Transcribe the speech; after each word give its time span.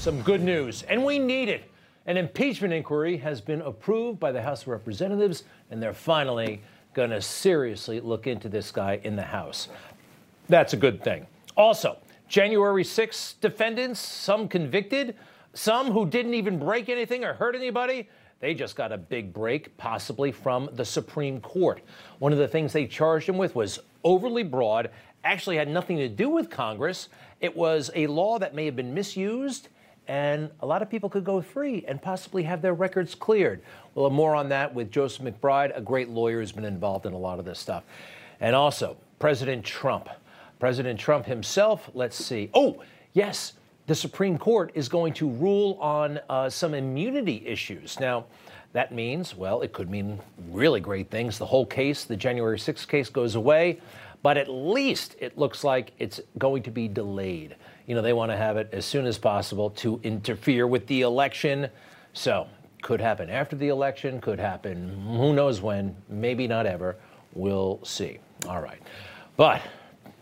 Some 0.00 0.22
good 0.22 0.40
news, 0.40 0.82
and 0.84 1.04
we 1.04 1.18
need 1.18 1.50
it. 1.50 1.70
An 2.06 2.16
impeachment 2.16 2.72
inquiry 2.72 3.18
has 3.18 3.42
been 3.42 3.60
approved 3.60 4.18
by 4.18 4.32
the 4.32 4.40
House 4.40 4.62
of 4.62 4.68
Representatives, 4.68 5.44
and 5.70 5.82
they're 5.82 5.92
finally 5.92 6.62
going 6.94 7.10
to 7.10 7.20
seriously 7.20 8.00
look 8.00 8.26
into 8.26 8.48
this 8.48 8.72
guy 8.72 8.98
in 9.04 9.14
the 9.14 9.22
House. 9.22 9.68
That's 10.48 10.72
a 10.72 10.78
good 10.78 11.04
thing. 11.04 11.26
Also, 11.54 11.98
January 12.28 12.82
6 12.82 13.34
defendants, 13.42 14.00
some 14.00 14.48
convicted, 14.48 15.16
some 15.52 15.90
who 15.92 16.06
didn't 16.06 16.32
even 16.32 16.58
break 16.58 16.88
anything 16.88 17.22
or 17.22 17.34
hurt 17.34 17.54
anybody, 17.54 18.08
they 18.38 18.54
just 18.54 18.76
got 18.76 18.92
a 18.92 18.96
big 18.96 19.34
break, 19.34 19.76
possibly 19.76 20.32
from 20.32 20.70
the 20.72 20.84
Supreme 20.86 21.42
Court. 21.42 21.82
One 22.20 22.32
of 22.32 22.38
the 22.38 22.48
things 22.48 22.72
they 22.72 22.86
charged 22.86 23.28
him 23.28 23.36
with 23.36 23.54
was 23.54 23.80
overly 24.02 24.44
broad, 24.44 24.88
actually 25.24 25.58
had 25.58 25.68
nothing 25.68 25.98
to 25.98 26.08
do 26.08 26.30
with 26.30 26.48
Congress. 26.48 27.10
It 27.42 27.54
was 27.54 27.90
a 27.94 28.06
law 28.06 28.38
that 28.38 28.54
may 28.54 28.64
have 28.64 28.76
been 28.76 28.94
misused 28.94 29.68
and 30.10 30.50
a 30.58 30.66
lot 30.66 30.82
of 30.82 30.90
people 30.90 31.08
could 31.08 31.22
go 31.22 31.40
free 31.40 31.84
and 31.86 32.02
possibly 32.02 32.42
have 32.42 32.60
their 32.60 32.74
records 32.74 33.14
cleared. 33.14 33.62
We'll 33.94 34.10
more 34.10 34.34
on 34.34 34.48
that 34.48 34.74
with 34.74 34.90
Joseph 34.90 35.22
McBride, 35.22 35.70
a 35.76 35.80
great 35.80 36.08
lawyer 36.08 36.40
who's 36.40 36.50
been 36.50 36.64
involved 36.64 37.06
in 37.06 37.12
a 37.12 37.16
lot 37.16 37.38
of 37.38 37.44
this 37.44 37.60
stuff. 37.60 37.84
And 38.40 38.56
also, 38.56 38.96
President 39.20 39.64
Trump. 39.64 40.08
President 40.58 40.98
Trump 40.98 41.26
himself, 41.26 41.88
let's 41.94 42.16
see. 42.16 42.50
Oh, 42.54 42.82
yes, 43.12 43.52
the 43.86 43.94
Supreme 43.94 44.36
Court 44.36 44.72
is 44.74 44.88
going 44.88 45.12
to 45.14 45.28
rule 45.28 45.78
on 45.80 46.18
uh, 46.28 46.50
some 46.50 46.74
immunity 46.74 47.46
issues. 47.46 48.00
Now, 48.00 48.24
that 48.72 48.92
means, 48.92 49.36
well, 49.36 49.60
it 49.60 49.72
could 49.72 49.88
mean 49.88 50.18
really 50.50 50.80
great 50.80 51.08
things. 51.08 51.38
The 51.38 51.46
whole 51.46 51.66
case, 51.66 52.02
the 52.02 52.16
January 52.16 52.58
6th 52.58 52.88
case, 52.88 53.08
goes 53.10 53.36
away, 53.36 53.80
but 54.24 54.36
at 54.36 54.48
least 54.48 55.14
it 55.20 55.38
looks 55.38 55.62
like 55.62 55.92
it's 56.00 56.20
going 56.36 56.64
to 56.64 56.72
be 56.72 56.88
delayed 56.88 57.54
you 57.90 57.96
know, 57.96 58.02
they 58.02 58.12
want 58.12 58.30
to 58.30 58.36
have 58.36 58.56
it 58.56 58.68
as 58.70 58.84
soon 58.84 59.04
as 59.04 59.18
possible 59.18 59.70
to 59.70 59.98
interfere 60.04 60.64
with 60.64 60.86
the 60.86 61.00
election. 61.00 61.68
So, 62.12 62.46
could 62.82 63.00
happen 63.00 63.28
after 63.28 63.56
the 63.56 63.66
election, 63.66 64.20
could 64.20 64.38
happen 64.38 64.90
who 65.08 65.32
knows 65.32 65.60
when, 65.60 65.96
maybe 66.08 66.46
not 66.46 66.66
ever. 66.66 66.94
We'll 67.34 67.80
see. 67.82 68.20
All 68.48 68.62
right. 68.62 68.80
But 69.36 69.60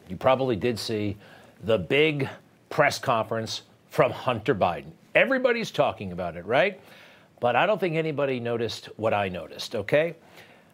you 0.09 0.17
probably 0.17 0.57
did 0.57 0.79
see 0.79 1.19
the 1.63 1.77
big 1.77 2.27
press 2.71 2.99
conference 2.99 3.61
from 3.91 4.13
Hunter 4.13 4.55
Biden. 4.55 4.93
Everybody's 5.15 5.71
talking 5.71 6.13
about 6.13 6.39
it, 6.39 6.47
right? 6.47 6.81
But 7.39 7.55
I 7.55 7.67
don't 7.67 7.79
think 7.79 7.97
anybody 7.97 8.41
noticed 8.41 8.87
what 8.97 9.13
I 9.13 9.29
noticed, 9.29 9.77
okay? 9.77 10.17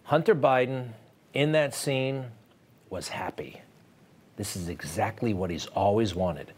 Hunter 0.05 0.37
Biden 0.37 0.91
in 1.33 1.51
that 1.51 1.75
scene 1.75 2.27
was 2.89 3.09
happy. 3.09 3.63
This 4.37 4.55
is 4.55 4.69
exactly 4.69 5.35
what 5.35 5.51
he's 5.51 5.67
always 5.67 6.15
wanted. 6.15 6.53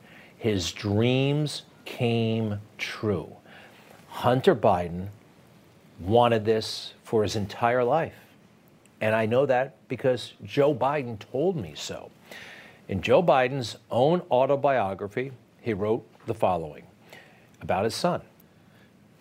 His 0.47 0.71
dreams 0.71 1.63
came 1.85 2.61
true. 2.79 3.35
Hunter 4.07 4.55
Biden 4.55 5.09
wanted 5.99 6.45
this 6.45 6.95
for 7.03 7.25
his 7.25 7.35
entire 7.35 7.83
life. 7.83 8.15
And 9.01 9.13
I 9.13 9.27
know 9.27 9.45
that 9.47 9.75
because 9.89 10.35
Joe 10.45 10.73
Biden 10.73 11.19
told 11.19 11.57
me 11.57 11.73
so. 11.75 12.13
In 12.87 13.03
Joe 13.03 13.25
Biden's 13.25 13.79
own 13.91 14.21
autobiography, 14.31 15.33
he 15.63 15.75
wrote 15.75 16.07
the 16.27 16.35
following 16.35 16.85
about 17.61 17.83
his 17.83 17.97
son. 17.97 18.21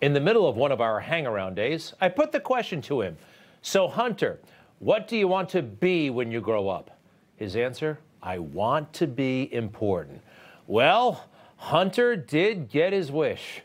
In 0.00 0.12
the 0.12 0.20
middle 0.20 0.48
of 0.48 0.56
one 0.56 0.70
of 0.70 0.80
our 0.80 1.02
hangaround 1.02 1.56
days, 1.56 1.92
I 2.00 2.08
put 2.08 2.30
the 2.30 2.38
question 2.38 2.80
to 2.82 3.00
him 3.00 3.16
So, 3.62 3.88
Hunter, 3.88 4.38
what 4.78 5.08
do 5.08 5.16
you 5.16 5.26
want 5.26 5.48
to 5.48 5.62
be 5.62 6.08
when 6.08 6.30
you 6.30 6.40
grow 6.40 6.68
up? 6.68 6.96
His 7.34 7.56
answer 7.56 7.98
I 8.22 8.38
want 8.38 8.92
to 8.92 9.08
be 9.08 9.52
important. 9.52 10.20
Well, 10.66 11.24
Hunter 11.56 12.16
did 12.16 12.68
get 12.68 12.92
his 12.92 13.10
wish. 13.10 13.62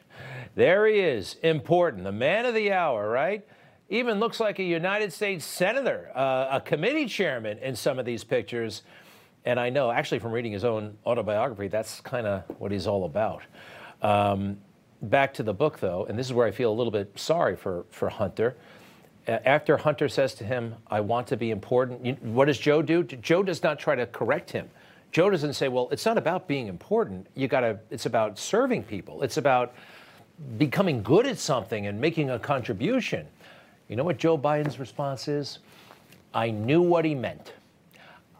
There 0.55 0.85
he 0.85 0.99
is, 0.99 1.35
important, 1.41 2.03
the 2.03 2.11
man 2.11 2.45
of 2.45 2.53
the 2.53 2.71
hour, 2.71 3.09
right? 3.09 3.45
Even 3.89 4.19
looks 4.19 4.39
like 4.39 4.59
a 4.59 4.63
United 4.63 5.11
States 5.11 5.43
senator, 5.43 6.11
uh, 6.15 6.49
a 6.51 6.61
committee 6.61 7.07
chairman 7.07 7.57
in 7.59 7.75
some 7.75 7.97
of 7.99 8.05
these 8.05 8.23
pictures. 8.23 8.83
And 9.45 9.59
I 9.59 9.69
know, 9.69 9.91
actually, 9.91 10.19
from 10.19 10.31
reading 10.31 10.51
his 10.51 10.63
own 10.63 10.97
autobiography, 11.05 11.67
that's 11.67 12.01
kind 12.01 12.27
of 12.27 12.43
what 12.59 12.71
he's 12.71 12.85
all 12.85 13.05
about. 13.05 13.41
Um, 14.01 14.57
back 15.01 15.33
to 15.35 15.43
the 15.43 15.53
book, 15.53 15.79
though, 15.79 16.05
and 16.05 16.19
this 16.19 16.27
is 16.27 16.33
where 16.33 16.45
I 16.45 16.51
feel 16.51 16.71
a 16.71 16.75
little 16.75 16.91
bit 16.91 17.17
sorry 17.17 17.55
for, 17.55 17.85
for 17.89 18.09
Hunter. 18.09 18.55
After 19.27 19.77
Hunter 19.77 20.09
says 20.09 20.33
to 20.35 20.43
him, 20.43 20.75
I 20.87 20.99
want 20.99 21.27
to 21.27 21.37
be 21.37 21.51
important, 21.51 22.21
what 22.23 22.45
does 22.45 22.59
Joe 22.59 22.81
do? 22.81 23.03
Joe 23.03 23.41
does 23.41 23.63
not 23.63 23.79
try 23.79 23.95
to 23.95 24.05
correct 24.05 24.51
him. 24.51 24.69
Joe 25.11 25.29
doesn't 25.29 25.53
say, 25.53 25.67
well, 25.67 25.89
it's 25.91 26.05
not 26.05 26.17
about 26.17 26.47
being 26.47 26.67
important. 26.67 27.27
You 27.35 27.47
got 27.47 27.61
to, 27.61 27.79
it's 27.89 28.05
about 28.05 28.39
serving 28.39 28.83
people. 28.83 29.23
It's 29.23 29.37
about 29.37 29.73
becoming 30.57 31.03
good 31.03 31.27
at 31.27 31.37
something 31.37 31.87
and 31.87 31.99
making 31.99 32.29
a 32.29 32.39
contribution. 32.39 33.27
You 33.89 33.97
know 33.97 34.03
what 34.03 34.17
Joe 34.17 34.37
Biden's 34.37 34.79
response 34.79 35.27
is? 35.27 35.59
I 36.33 36.49
knew 36.49 36.81
what 36.81 37.03
he 37.03 37.13
meant. 37.13 37.53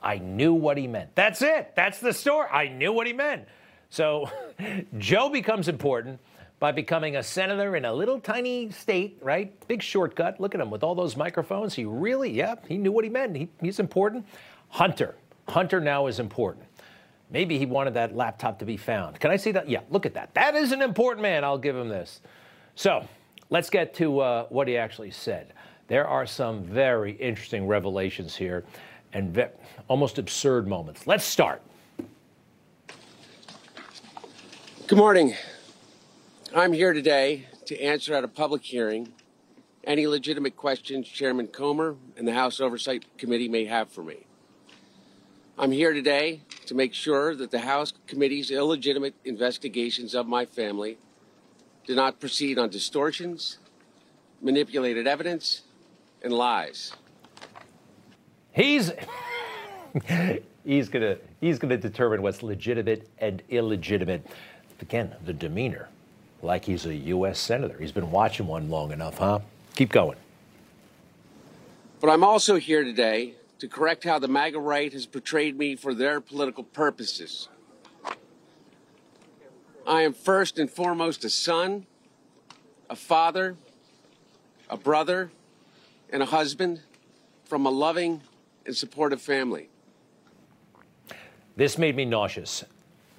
I 0.01 0.17
knew 0.17 0.53
what 0.53 0.77
he 0.77 0.87
meant. 0.87 1.13
That's 1.13 1.41
it. 1.41 1.73
That's 1.75 1.99
the 1.99 2.13
story. 2.13 2.47
I 2.49 2.69
knew 2.69 2.93
what 2.93 3.05
he 3.05 3.13
meant. 3.13 3.45
So 3.89 4.29
Joe 4.97 5.29
becomes 5.29 5.67
important 5.67 6.19
by 6.59 6.71
becoming 6.71 7.17
a 7.17 7.23
senator 7.23 7.75
in 7.75 7.85
a 7.85 7.93
little 7.93 8.19
tiny 8.19 8.71
state, 8.71 9.17
right? 9.21 9.51
Big 9.67 9.81
shortcut. 9.81 10.39
Look 10.39 10.55
at 10.55 10.61
him 10.61 10.69
with 10.69 10.83
all 10.83 10.95
those 10.95 11.17
microphones. 11.17 11.73
He 11.73 11.85
really, 11.85 12.31
yeah, 12.31 12.55
he 12.67 12.77
knew 12.77 12.91
what 12.91 13.03
he 13.03 13.09
meant. 13.09 13.35
He, 13.35 13.49
he's 13.59 13.79
important. 13.79 14.25
Hunter, 14.69 15.15
Hunter 15.51 15.79
now 15.79 16.07
is 16.07 16.19
important. 16.19 16.65
Maybe 17.29 17.57
he 17.57 17.65
wanted 17.65 17.93
that 17.93 18.15
laptop 18.15 18.59
to 18.59 18.65
be 18.65 18.77
found. 18.77 19.19
Can 19.19 19.31
I 19.31 19.37
see 19.37 19.51
that? 19.51 19.69
Yeah, 19.69 19.81
look 19.89 20.05
at 20.05 20.13
that. 20.15 20.33
That 20.33 20.55
is 20.55 20.71
an 20.71 20.81
important 20.81 21.21
man. 21.21 21.43
I'll 21.43 21.57
give 21.57 21.75
him 21.75 21.87
this. 21.87 22.21
So 22.75 23.07
let's 23.49 23.69
get 23.69 23.93
to 23.95 24.19
uh, 24.19 24.45
what 24.49 24.67
he 24.67 24.77
actually 24.77 25.11
said. 25.11 25.53
There 25.87 26.07
are 26.07 26.25
some 26.25 26.63
very 26.63 27.13
interesting 27.13 27.67
revelations 27.67 28.35
here 28.35 28.65
and 29.13 29.33
ve- 29.33 29.45
almost 29.87 30.17
absurd 30.17 30.67
moments. 30.67 31.05
Let's 31.07 31.25
start. 31.25 31.61
Good 34.87 34.97
morning. 34.97 35.35
I'm 36.53 36.73
here 36.73 36.91
today 36.93 37.47
to 37.65 37.81
answer 37.81 38.13
at 38.13 38.23
a 38.23 38.27
public 38.27 38.61
hearing 38.61 39.13
any 39.85 40.05
legitimate 40.07 40.55
questions 40.55 41.07
Chairman 41.07 41.47
Comer 41.47 41.95
and 42.17 42.27
the 42.27 42.33
House 42.33 42.59
Oversight 42.59 43.05
Committee 43.17 43.47
may 43.47 43.65
have 43.65 43.89
for 43.89 44.03
me. 44.03 44.25
I'm 45.57 45.71
here 45.71 45.93
today 45.93 46.41
to 46.65 46.75
make 46.75 46.93
sure 46.93 47.35
that 47.35 47.51
the 47.51 47.59
House 47.59 47.93
Committee's 48.07 48.51
illegitimate 48.51 49.13
investigations 49.25 50.15
of 50.15 50.27
my 50.27 50.45
family 50.45 50.97
do 51.85 51.93
not 51.93 52.19
proceed 52.19 52.57
on 52.57 52.69
distortions, 52.69 53.57
manipulated 54.41 55.07
evidence, 55.07 55.61
and 56.23 56.33
lies. 56.33 56.93
He's 58.53 58.91
he's 60.65 60.89
gonna 60.89 61.17
he's 61.41 61.59
gonna 61.59 61.77
determine 61.77 62.21
what's 62.21 62.41
legitimate 62.41 63.09
and 63.19 63.43
illegitimate. 63.49 64.25
Again, 64.81 65.15
the 65.25 65.33
demeanor. 65.33 65.89
like 66.41 66.65
he's 66.65 66.85
a 66.87 66.95
U.S. 66.95 67.39
Senator. 67.39 67.77
He's 67.77 67.91
been 67.91 68.09
watching 68.09 68.47
one 68.47 68.69
long 68.69 68.91
enough, 68.91 69.19
huh? 69.19 69.39
Keep 69.75 69.91
going. 69.91 70.17
But 71.99 72.09
I'm 72.09 72.23
also 72.23 72.55
here 72.55 72.83
today 72.83 73.35
to 73.61 73.67
correct 73.67 74.03
how 74.03 74.17
the 74.17 74.27
MAGA 74.27 74.59
right 74.59 74.91
has 74.91 75.05
portrayed 75.05 75.55
me 75.55 75.75
for 75.75 75.93
their 75.93 76.19
political 76.19 76.63
purposes. 76.63 77.47
I 79.85 80.01
am 80.01 80.13
first 80.13 80.57
and 80.57 80.67
foremost 80.67 81.23
a 81.25 81.29
son, 81.29 81.85
a 82.89 82.95
father, 82.95 83.55
a 84.67 84.77
brother, 84.77 85.29
and 86.09 86.23
a 86.23 86.25
husband 86.25 86.81
from 87.45 87.67
a 87.67 87.69
loving 87.69 88.21
and 88.65 88.75
supportive 88.75 89.21
family. 89.21 89.69
This 91.55 91.77
made 91.77 91.95
me 91.95 92.03
nauseous, 92.03 92.63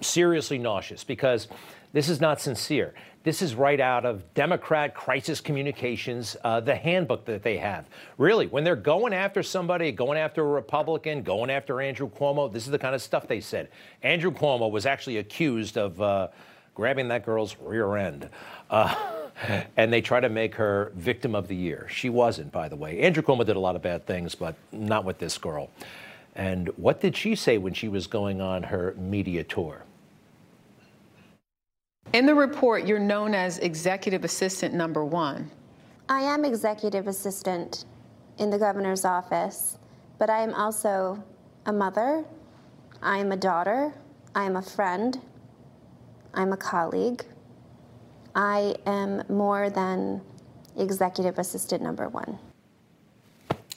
seriously 0.01 0.59
nauseous, 0.59 1.05
because 1.05 1.47
this 1.93 2.09
is 2.09 2.21
not 2.21 2.41
sincere. 2.41 2.95
This 3.25 3.41
is 3.41 3.55
right 3.55 3.79
out 3.79 4.05
of 4.05 4.35
Democrat 4.35 4.95
crisis 4.95 5.41
communications, 5.41 6.37
uh, 6.43 6.59
the 6.59 6.75
handbook 6.75 7.25
that 7.27 7.45
they 7.45 7.57
have. 7.59 7.87
Really, 8.19 8.49
when 8.49 8.65
they're 8.65 8.75
going 8.75 9.13
after 9.13 9.45
somebody, 9.45 9.93
going 9.93 10.19
after 10.19 10.43
a 10.43 10.49
Republican, 10.49 11.23
going 11.23 11.49
after 11.49 11.81
Andrew 11.81 12.11
Cuomo, 12.11 12.53
this 12.53 12.65
is 12.65 12.73
the 12.73 12.79
kind 12.81 12.97
of 12.97 13.03
stuff 13.03 13.29
they 13.29 13.41
said. 13.41 13.69
Andrew 14.03 14.33
Cuomo 14.33 14.69
was 14.69 14.87
actually 14.87 15.19
accused 15.19 15.79
of 15.79 16.03
uh, 16.03 16.29
grabbing 16.75 17.09
that 17.09 17.25
girl's 17.25 17.57
rear 17.61 17.97
end. 17.97 18.29
Uh, 18.69 18.93
and 19.77 19.93
they 19.93 20.01
try 20.01 20.19
to 20.19 20.29
make 20.29 20.57
her 20.57 20.91
victim 20.97 21.37
of 21.37 21.47
the 21.47 21.57
year. 21.57 21.87
She 21.89 22.11
wasn't, 22.11 22.51
by 22.51 22.69
the 22.69 22.77
way. 22.77 23.01
Andrew 23.01 23.23
Cuomo 23.23 23.47
did 23.47 23.55
a 23.55 23.61
lot 23.61 23.77
of 23.77 23.83
bad 23.83 24.05
things, 24.05 24.35
but 24.35 24.57
not 24.73 25.05
with 25.05 25.19
this 25.19 25.39
girl. 25.39 25.71
And 26.35 26.69
what 26.77 27.01
did 27.01 27.17
she 27.17 27.37
say 27.37 27.57
when 27.57 27.75
she 27.75 27.89
was 27.89 28.09
going 28.09 28.41
on 28.41 28.65
her 28.65 28.95
media 28.99 29.45
tour? 29.45 29.85
In 32.13 32.27
the 32.27 32.35
report, 32.35 32.87
you're 32.87 32.99
known 32.99 33.35
as 33.35 33.59
executive 33.59 34.23
assistant 34.23 34.75
number 34.75 35.03
one. 35.03 35.51
I 36.11 36.21
am 36.21 36.45
executive 36.45 37.07
assistant 37.07 37.87
in 38.37 38.51
the 38.51 38.59
governor's 38.59 39.07
office, 39.07 39.79
but 40.19 40.29
I 40.29 40.43
am 40.43 40.53
also 40.53 41.23
a 41.65 41.73
mother, 41.73 42.23
I 43.01 43.17
am 43.17 43.33
a 43.33 43.37
daughter, 43.37 43.95
I 44.35 44.45
am 44.45 44.57
a 44.57 44.63
friend, 44.63 45.19
I'm 46.35 46.53
a 46.53 46.57
colleague. 46.57 47.25
I 48.35 48.75
am 48.87 49.23
more 49.29 49.71
than 49.71 50.21
executive 50.77 51.39
assistant 51.39 51.83
number 51.83 52.09
one. 52.09 52.39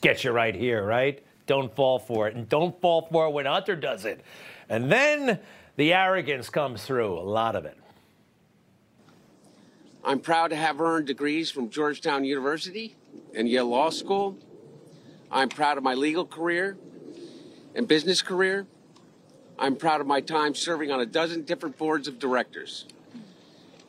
Get 0.00 0.24
you 0.24 0.32
right 0.32 0.54
here, 0.54 0.84
right? 0.84 1.22
Don't 1.46 1.74
fall 1.74 1.98
for 1.98 2.28
it. 2.28 2.34
And 2.34 2.48
don't 2.48 2.78
fall 2.80 3.08
for 3.10 3.26
it 3.26 3.30
when 3.30 3.46
Hunter 3.46 3.76
does 3.76 4.04
it. 4.04 4.22
And 4.68 4.90
then 4.90 5.38
the 5.76 5.92
arrogance 5.92 6.50
comes 6.50 6.84
through, 6.84 7.18
a 7.18 7.20
lot 7.20 7.56
of 7.56 7.64
it. 7.64 7.76
I'm 10.06 10.20
proud 10.20 10.48
to 10.48 10.56
have 10.56 10.80
earned 10.80 11.08
degrees 11.08 11.50
from 11.50 11.68
Georgetown 11.68 12.24
University 12.24 12.94
and 13.34 13.48
Yale 13.48 13.66
Law 13.66 13.90
School. 13.90 14.38
I'm 15.32 15.48
proud 15.48 15.78
of 15.78 15.82
my 15.82 15.94
legal 15.94 16.24
career 16.24 16.76
and 17.74 17.88
business 17.88 18.22
career. 18.22 18.68
I'm 19.58 19.74
proud 19.74 20.00
of 20.00 20.06
my 20.06 20.20
time 20.20 20.54
serving 20.54 20.92
on 20.92 21.00
a 21.00 21.06
dozen 21.06 21.42
different 21.42 21.76
boards 21.76 22.06
of 22.06 22.20
directors. 22.20 22.86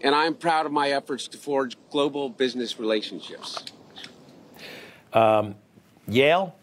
And 0.02 0.16
I'm 0.16 0.34
proud 0.34 0.66
of 0.66 0.72
my 0.72 0.90
efforts 0.90 1.28
to 1.30 1.38
forge 1.38 1.78
global 1.92 2.30
business 2.30 2.80
relationships. 2.80 3.64
Um, 5.14 5.54
Yale, 6.08 6.56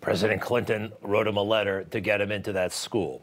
President 0.00 0.42
Clinton 0.42 0.92
wrote 1.02 1.28
him 1.28 1.36
a 1.36 1.42
letter 1.42 1.84
to 1.84 2.00
get 2.00 2.20
him 2.20 2.32
into 2.32 2.52
that 2.54 2.72
school. 2.72 3.22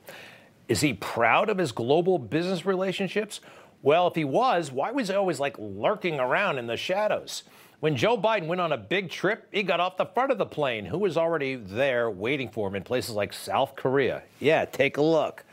Is 0.70 0.80
he 0.80 0.94
proud 0.94 1.50
of 1.50 1.58
his 1.58 1.74
global 1.74 2.18
business 2.18 2.66
relationships? 2.66 3.42
Well, 3.86 4.08
if 4.08 4.16
he 4.16 4.24
was, 4.24 4.72
why 4.72 4.90
was 4.90 5.10
he 5.10 5.14
always 5.14 5.40
like 5.40 5.56
lurking 5.60 6.20
around 6.20 6.58
in 6.58 6.66
the 6.66 6.76
shadows? 6.76 7.44
When 7.82 7.96
Joe 7.96 8.18
Biden 8.18 8.48
went 8.48 8.60
on 8.60 8.72
a 8.72 8.78
big 8.78 9.12
trip, 9.12 9.48
he 9.52 9.62
got 9.62 9.80
off 9.80 9.96
the 9.96 10.08
front 10.08 10.32
of 10.32 10.40
the 10.40 10.46
plane. 10.48 10.86
Who 10.86 10.98
was 10.98 11.18
already 11.18 11.54
there 11.54 12.10
waiting 12.10 12.50
for 12.50 12.68
him 12.68 12.74
in 12.74 12.82
places 12.82 13.14
like 13.14 13.32
South 13.32 13.76
Korea? 13.76 14.24
Yeah, 14.40 14.66
take 14.66 14.98
a 14.98 15.04
look. 15.04 15.46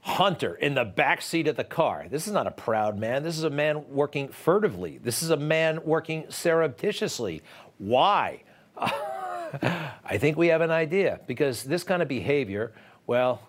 Hunter 0.00 0.56
in 0.56 0.74
the 0.74 0.84
back 0.84 1.22
seat 1.22 1.46
of 1.46 1.54
the 1.54 1.62
car. 1.62 2.06
This 2.10 2.26
is 2.26 2.32
not 2.32 2.48
a 2.48 2.50
proud 2.50 2.98
man. 2.98 3.22
This 3.22 3.38
is 3.38 3.44
a 3.44 3.50
man 3.50 3.88
working 3.88 4.26
furtively. 4.26 4.98
This 4.98 5.22
is 5.22 5.30
a 5.30 5.36
man 5.36 5.78
working 5.84 6.24
surreptitiously. 6.30 7.42
Why? 7.78 8.42
I 8.76 10.18
think 10.18 10.36
we 10.36 10.48
have 10.48 10.62
an 10.62 10.72
idea 10.72 11.20
because 11.28 11.62
this 11.62 11.84
kind 11.84 12.02
of 12.02 12.08
behavior, 12.08 12.72
well, 13.06 13.40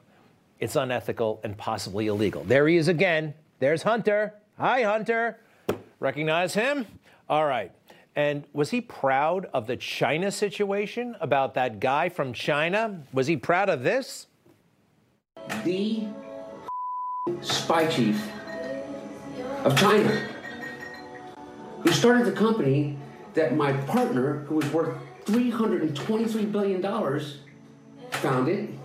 it's 0.60 0.76
unethical 0.76 1.42
and 1.44 1.58
possibly 1.58 2.06
illegal. 2.06 2.44
There 2.44 2.68
he 2.68 2.78
is 2.78 2.90
again, 2.90 3.34
there's 3.60 3.84
Hunter. 3.84 4.34
Hi, 4.58 4.84
Hunter. 4.84 5.40
Recognize 6.00 6.54
him? 6.54 6.86
All 7.30 7.46
right. 7.46 7.72
And 8.16 8.46
was 8.54 8.72
he 8.72 8.82
proud 8.82 9.46
of 9.54 9.68
the 9.68 9.78
China 9.78 10.32
situation 10.32 11.16
about 11.22 11.54
that 11.54 11.80
guy 11.80 12.10
from 12.10 12.34
China? 12.34 13.04
Was 13.14 13.28
he 13.28 13.38
proud 13.38 13.70
of 13.70 13.84
this? 13.84 14.28
The 15.64 16.08
spy 17.42 17.88
chief 17.88 18.22
of 19.64 19.78
China, 19.78 20.10
who 21.82 21.92
started 21.92 22.26
the 22.26 22.32
company 22.32 22.98
that 23.34 23.56
my 23.56 23.74
partner, 23.74 24.40
who 24.46 24.56
was 24.56 24.66
worth 24.74 24.98
$323 25.26 26.52
billion, 26.52 26.82
founded, 28.12 28.80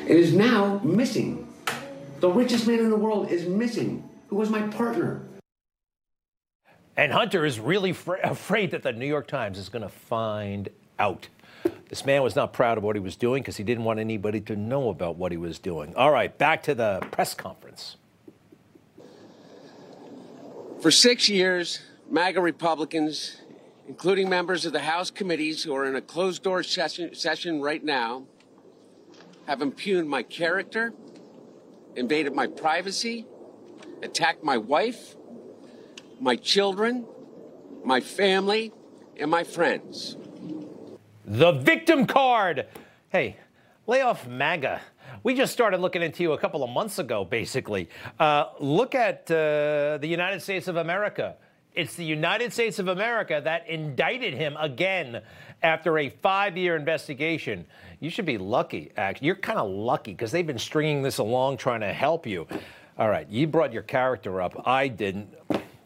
and 0.00 0.10
is 0.10 0.34
now 0.34 0.80
missing 0.84 1.49
the 2.20 2.28
richest 2.28 2.66
man 2.66 2.78
in 2.78 2.90
the 2.90 2.96
world 2.96 3.30
is 3.30 3.46
missing, 3.46 4.08
who 4.28 4.36
was 4.36 4.50
my 4.50 4.62
partner. 4.68 5.22
And 6.96 7.12
Hunter 7.12 7.46
is 7.46 7.58
really 7.58 7.90
afraid 8.22 8.72
that 8.72 8.82
the 8.82 8.92
New 8.92 9.06
York 9.06 9.26
Times 9.26 9.58
is 9.58 9.68
going 9.68 9.82
to 9.82 9.88
find 9.88 10.68
out. 10.98 11.28
This 11.88 12.04
man 12.04 12.22
was 12.22 12.36
not 12.36 12.52
proud 12.52 12.78
of 12.78 12.84
what 12.84 12.94
he 12.94 13.00
was 13.00 13.16
doing 13.16 13.42
because 13.42 13.56
he 13.56 13.64
didn't 13.64 13.84
want 13.84 13.98
anybody 14.00 14.40
to 14.42 14.56
know 14.56 14.90
about 14.90 15.16
what 15.16 15.32
he 15.32 15.38
was 15.38 15.58
doing. 15.58 15.94
All 15.96 16.10
right, 16.10 16.36
back 16.36 16.62
to 16.64 16.74
the 16.74 17.00
press 17.10 17.34
conference. 17.34 17.96
For 20.80 20.90
six 20.90 21.28
years, 21.28 21.80
MAGA 22.10 22.40
Republicans, 22.40 23.36
including 23.86 24.28
members 24.28 24.66
of 24.66 24.72
the 24.72 24.80
House 24.80 25.10
committees 25.10 25.62
who 25.62 25.74
are 25.74 25.86
in 25.86 25.96
a 25.96 26.00
closed 26.00 26.42
door 26.42 26.62
session, 26.62 27.14
session 27.14 27.60
right 27.60 27.84
now, 27.84 28.24
have 29.46 29.62
impugned 29.62 30.08
my 30.08 30.22
character 30.22 30.92
invaded 31.96 32.34
my 32.34 32.46
privacy, 32.46 33.26
attacked 34.02 34.42
my 34.42 34.56
wife, 34.56 35.16
my 36.20 36.36
children, 36.36 37.06
my 37.84 38.00
family, 38.00 38.72
and 39.18 39.30
my 39.30 39.44
friends. 39.44 40.16
The 41.24 41.52
victim 41.52 42.06
card. 42.06 42.66
Hey, 43.08 43.36
lay 43.86 44.02
off 44.02 44.26
MAGA. 44.26 44.80
We 45.22 45.34
just 45.34 45.52
started 45.52 45.80
looking 45.80 46.02
into 46.02 46.22
you 46.22 46.32
a 46.32 46.38
couple 46.38 46.62
of 46.64 46.70
months 46.70 46.98
ago, 46.98 47.24
basically. 47.24 47.88
Uh, 48.18 48.46
look 48.58 48.94
at 48.94 49.30
uh, 49.30 49.98
the 49.98 50.08
United 50.08 50.40
States 50.40 50.66
of 50.68 50.76
America. 50.76 51.36
It's 51.74 51.94
the 51.94 52.04
United 52.04 52.52
States 52.52 52.78
of 52.78 52.88
America 52.88 53.40
that 53.44 53.68
indicted 53.68 54.34
him 54.34 54.56
again 54.58 55.22
after 55.62 55.98
a 55.98 56.08
five 56.08 56.56
year 56.56 56.74
investigation. 56.74 57.66
You 58.00 58.08
should 58.08 58.24
be 58.24 58.38
lucky, 58.38 58.90
actually. 58.96 59.26
You're 59.26 59.36
kind 59.36 59.58
of 59.58 59.70
lucky 59.70 60.12
because 60.12 60.32
they've 60.32 60.46
been 60.46 60.58
stringing 60.58 61.02
this 61.02 61.18
along 61.18 61.58
trying 61.58 61.80
to 61.80 61.92
help 61.92 62.26
you. 62.26 62.46
All 62.98 63.10
right, 63.10 63.28
you 63.28 63.46
brought 63.46 63.74
your 63.74 63.82
character 63.82 64.40
up. 64.40 64.66
I 64.66 64.88
didn't. 64.88 65.28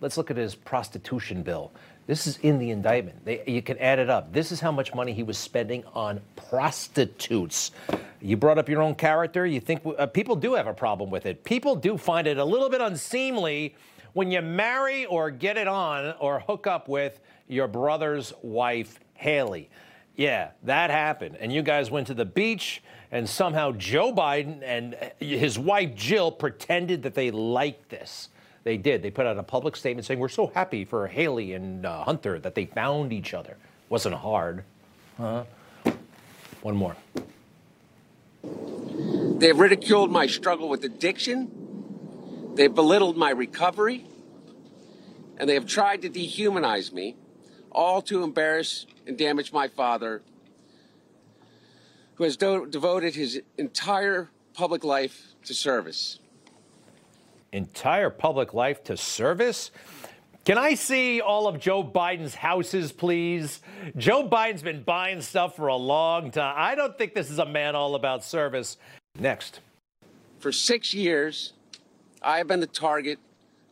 Let's 0.01 0.17
look 0.17 0.31
at 0.31 0.37
his 0.37 0.55
prostitution 0.55 1.43
bill. 1.43 1.73
This 2.07 2.27
is 2.27 2.39
in 2.43 2.59
the 2.59 2.71
indictment. 2.71 3.25
They, 3.25 3.43
you 3.47 3.63
can 3.63 3.79
add 3.79 3.99
it 3.99 4.11
up. 4.11 4.33
This 4.33 4.53
is 4.53 4.61
how 4.61 4.71
much 4.71 4.95
money 4.95 5.13
he 5.13 5.23
was 5.23 5.39
spending 5.39 5.83
on 5.95 6.21
prostitutes. 6.37 7.73
You 8.21 8.37
brought 8.37 8.59
up 8.59 8.69
your 8.69 8.83
own 8.83 8.95
character. 8.95 9.45
You 9.45 9.59
think 9.59 9.83
uh, 9.85 10.07
people 10.07 10.37
do 10.37 10.55
have 10.55 10.67
a 10.67 10.75
problem 10.75 11.11
with 11.11 11.27
it. 11.27 11.43
People 11.43 11.75
do 11.75 11.97
find 11.97 12.27
it 12.27 12.39
a 12.39 12.45
little 12.45 12.71
bit 12.71 12.81
unseemly 12.81 13.75
when 14.13 14.31
you 14.31 14.41
marry 14.41 15.07
or 15.07 15.31
get 15.31 15.57
it 15.57 15.67
on 15.67 16.15
or 16.21 16.41
hook 16.41 16.67
up 16.67 16.89
with 16.89 17.21
your 17.49 17.67
brother's 17.67 18.33
wife, 18.43 19.01
Hallie. 19.15 19.69
Yeah, 20.17 20.51
that 20.63 20.91
happened. 20.91 21.37
And 21.41 21.53
you 21.53 21.63
guys 21.63 21.91
went 21.91 22.07
to 22.07 22.15
the 22.15 22.25
beach, 22.25 22.83
and 23.11 23.29
somehow 23.29 23.73
Joe 23.73 24.13
Biden 24.13 24.63
and 24.63 24.97
his 25.19 25.59
wife 25.59 25.95
Jill 25.95 26.31
pretended 26.31 27.03
that 27.03 27.15
they 27.15 27.31
liked 27.31 27.89
this. 27.89 28.29
They 28.63 28.77
did. 28.77 29.03
They 29.03 29.11
put 29.11 29.27
out 29.27 29.37
a 29.37 29.43
public 29.43 29.77
statement 29.77 30.07
saying, 30.07 30.21
We're 30.21 30.29
so 30.29 30.47
happy 30.47 30.85
for 30.85 31.07
Hallie 31.09 31.53
and 31.53 31.85
uh, 31.85 32.05
Hunter 32.05 32.39
that 32.39 32.55
they 32.55 32.67
found 32.67 33.13
each 33.13 33.35
other. 33.35 33.57
Wasn't 33.89 34.15
hard. 34.15 34.65
Huh? 35.19 35.45
One 36.63 36.77
more. 36.77 36.97
They've 38.43 39.59
ridiculed 39.59 40.11
my 40.11 40.27
struggle 40.27 40.69
with 40.69 40.85
addiction 40.85 41.65
They've 42.55 42.73
belittled 42.73 43.17
my 43.17 43.31
recovery, 43.31 44.05
and 45.37 45.49
they 45.49 45.55
have 45.55 45.67
tried 45.67 46.03
to 46.03 46.11
dehumanize 46.11 46.93
me, 46.93 47.17
all 47.75 48.01
to 48.03 48.23
embarrass 48.23 48.87
and 49.07 49.19
damage 49.19 49.53
my 49.53 49.69
father, 49.69 50.23
who 52.15 52.25
has 52.25 52.37
do- 52.37 52.67
devoted 52.67 53.15
his 53.15 53.43
entire 53.59 54.31
public 54.55 54.85
life 54.85 55.35
to 55.45 55.53
service. 55.55 56.19
entire 57.53 58.11
public 58.11 58.53
life 58.53 58.83
to 58.83 58.97
service? 58.97 59.71
Can 60.45 60.59
I 60.59 60.75
see 60.75 61.21
all 61.21 61.47
of 61.47 61.59
Joe 61.61 61.85
Biden's 61.85 62.35
houses, 62.35 62.91
please? 62.93 63.63
Joe 63.97 64.29
Biden's 64.29 64.63
been 64.63 64.83
buying 64.83 65.21
stuff 65.21 65.55
for 65.57 65.69
a 65.69 65.77
long 65.77 66.31
time. 66.33 66.55
I 66.59 66.75
don't 66.75 66.99
think 66.99 67.15
this 67.15 67.31
is 67.31 67.39
a 67.39 67.47
man 67.47 67.77
all 67.77 67.95
about 67.95 68.25
service. 68.25 68.77
Next. 69.19 69.61
For 70.41 70.51
six 70.53 70.93
years, 70.93 71.53
I 72.21 72.39
have 72.39 72.49
been 72.49 72.61
the 72.61 72.67
target 72.67 73.19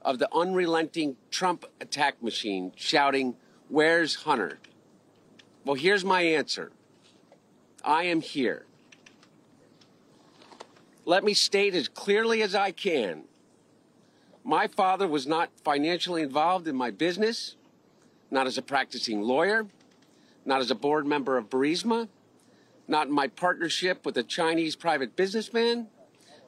of 0.02 0.18
the 0.18 0.28
unrelenting 0.32 1.16
Trump 1.30 1.66
attack 1.80 2.23
machine 2.23 2.73
shouting, 2.76 3.35
Where's 3.73 4.14
Hunter? 4.14 4.59
Well, 5.64 5.75
here's 5.75 6.05
my 6.05 6.21
answer 6.21 6.71
I 7.83 8.05
am 8.05 8.21
here. 8.21 8.67
Let 11.05 11.25
me 11.25 11.35
state 11.35 11.75
as 11.75 11.88
clearly 11.88 12.43
as 12.43 12.55
I 12.55 12.71
can 12.71 13.25
my 14.45 14.67
father 14.67 15.07
was 15.07 15.26
not 15.26 15.50
financially 15.64 16.23
involved 16.23 16.67
in 16.67 16.75
my 16.75 16.91
business, 16.91 17.57
not 18.31 18.47
as 18.47 18.59
a 18.59 18.62
practicing 18.62 19.23
lawyer, 19.23 19.67
not 20.45 20.61
as 20.61 20.71
a 20.71 20.75
board 20.75 21.07
member 21.07 21.37
of 21.37 21.49
Burisma, 21.49 22.09
not 22.88 23.07
in 23.07 23.12
my 23.12 23.29
partnership 23.29 24.05
with 24.05 24.17
a 24.17 24.23
Chinese 24.23 24.75
private 24.75 25.14
businessman, 25.14 25.87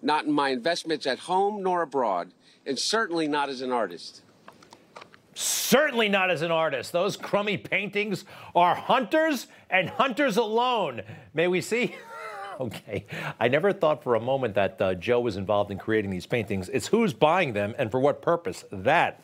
not 0.02 0.24
in 0.24 0.32
my 0.32 0.48
investments 0.48 1.06
at 1.06 1.20
home 1.20 1.62
nor 1.62 1.82
abroad, 1.82 2.32
and 2.66 2.78
certainly 2.78 3.28
not 3.28 3.48
as 3.48 3.60
an 3.60 3.70
artist. 3.70 4.23
Certainly 5.34 6.08
not 6.08 6.30
as 6.30 6.42
an 6.42 6.50
artist. 6.50 6.92
Those 6.92 7.16
crummy 7.16 7.56
paintings 7.56 8.24
are 8.54 8.74
hunters 8.74 9.48
and 9.68 9.90
hunters 9.90 10.36
alone. 10.36 11.02
May 11.34 11.48
we 11.48 11.60
see? 11.60 11.96
okay. 12.60 13.04
I 13.40 13.48
never 13.48 13.72
thought 13.72 14.02
for 14.02 14.14
a 14.14 14.20
moment 14.20 14.54
that 14.54 14.80
uh, 14.80 14.94
Joe 14.94 15.20
was 15.20 15.36
involved 15.36 15.70
in 15.70 15.78
creating 15.78 16.10
these 16.10 16.26
paintings. 16.26 16.68
It's 16.68 16.86
who's 16.86 17.12
buying 17.12 17.52
them 17.52 17.74
and 17.78 17.90
for 17.90 17.98
what 17.98 18.22
purpose. 18.22 18.64
That 18.70 19.20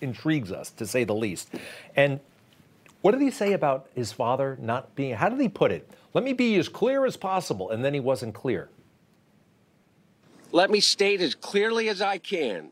intrigues 0.00 0.50
us, 0.50 0.70
to 0.70 0.86
say 0.86 1.04
the 1.04 1.14
least. 1.14 1.50
And 1.94 2.20
what 3.02 3.12
did 3.12 3.20
he 3.20 3.30
say 3.30 3.52
about 3.52 3.88
his 3.94 4.12
father 4.12 4.56
not 4.60 4.94
being, 4.94 5.14
how 5.14 5.28
did 5.28 5.40
he 5.40 5.48
put 5.48 5.72
it? 5.72 5.88
Let 6.14 6.24
me 6.24 6.32
be 6.32 6.56
as 6.56 6.68
clear 6.68 7.04
as 7.04 7.16
possible. 7.16 7.70
And 7.70 7.84
then 7.84 7.92
he 7.92 8.00
wasn't 8.00 8.34
clear. 8.34 8.70
Let 10.52 10.70
me 10.70 10.80
state 10.80 11.20
as 11.20 11.34
clearly 11.34 11.88
as 11.88 12.00
I 12.00 12.18
can 12.18 12.70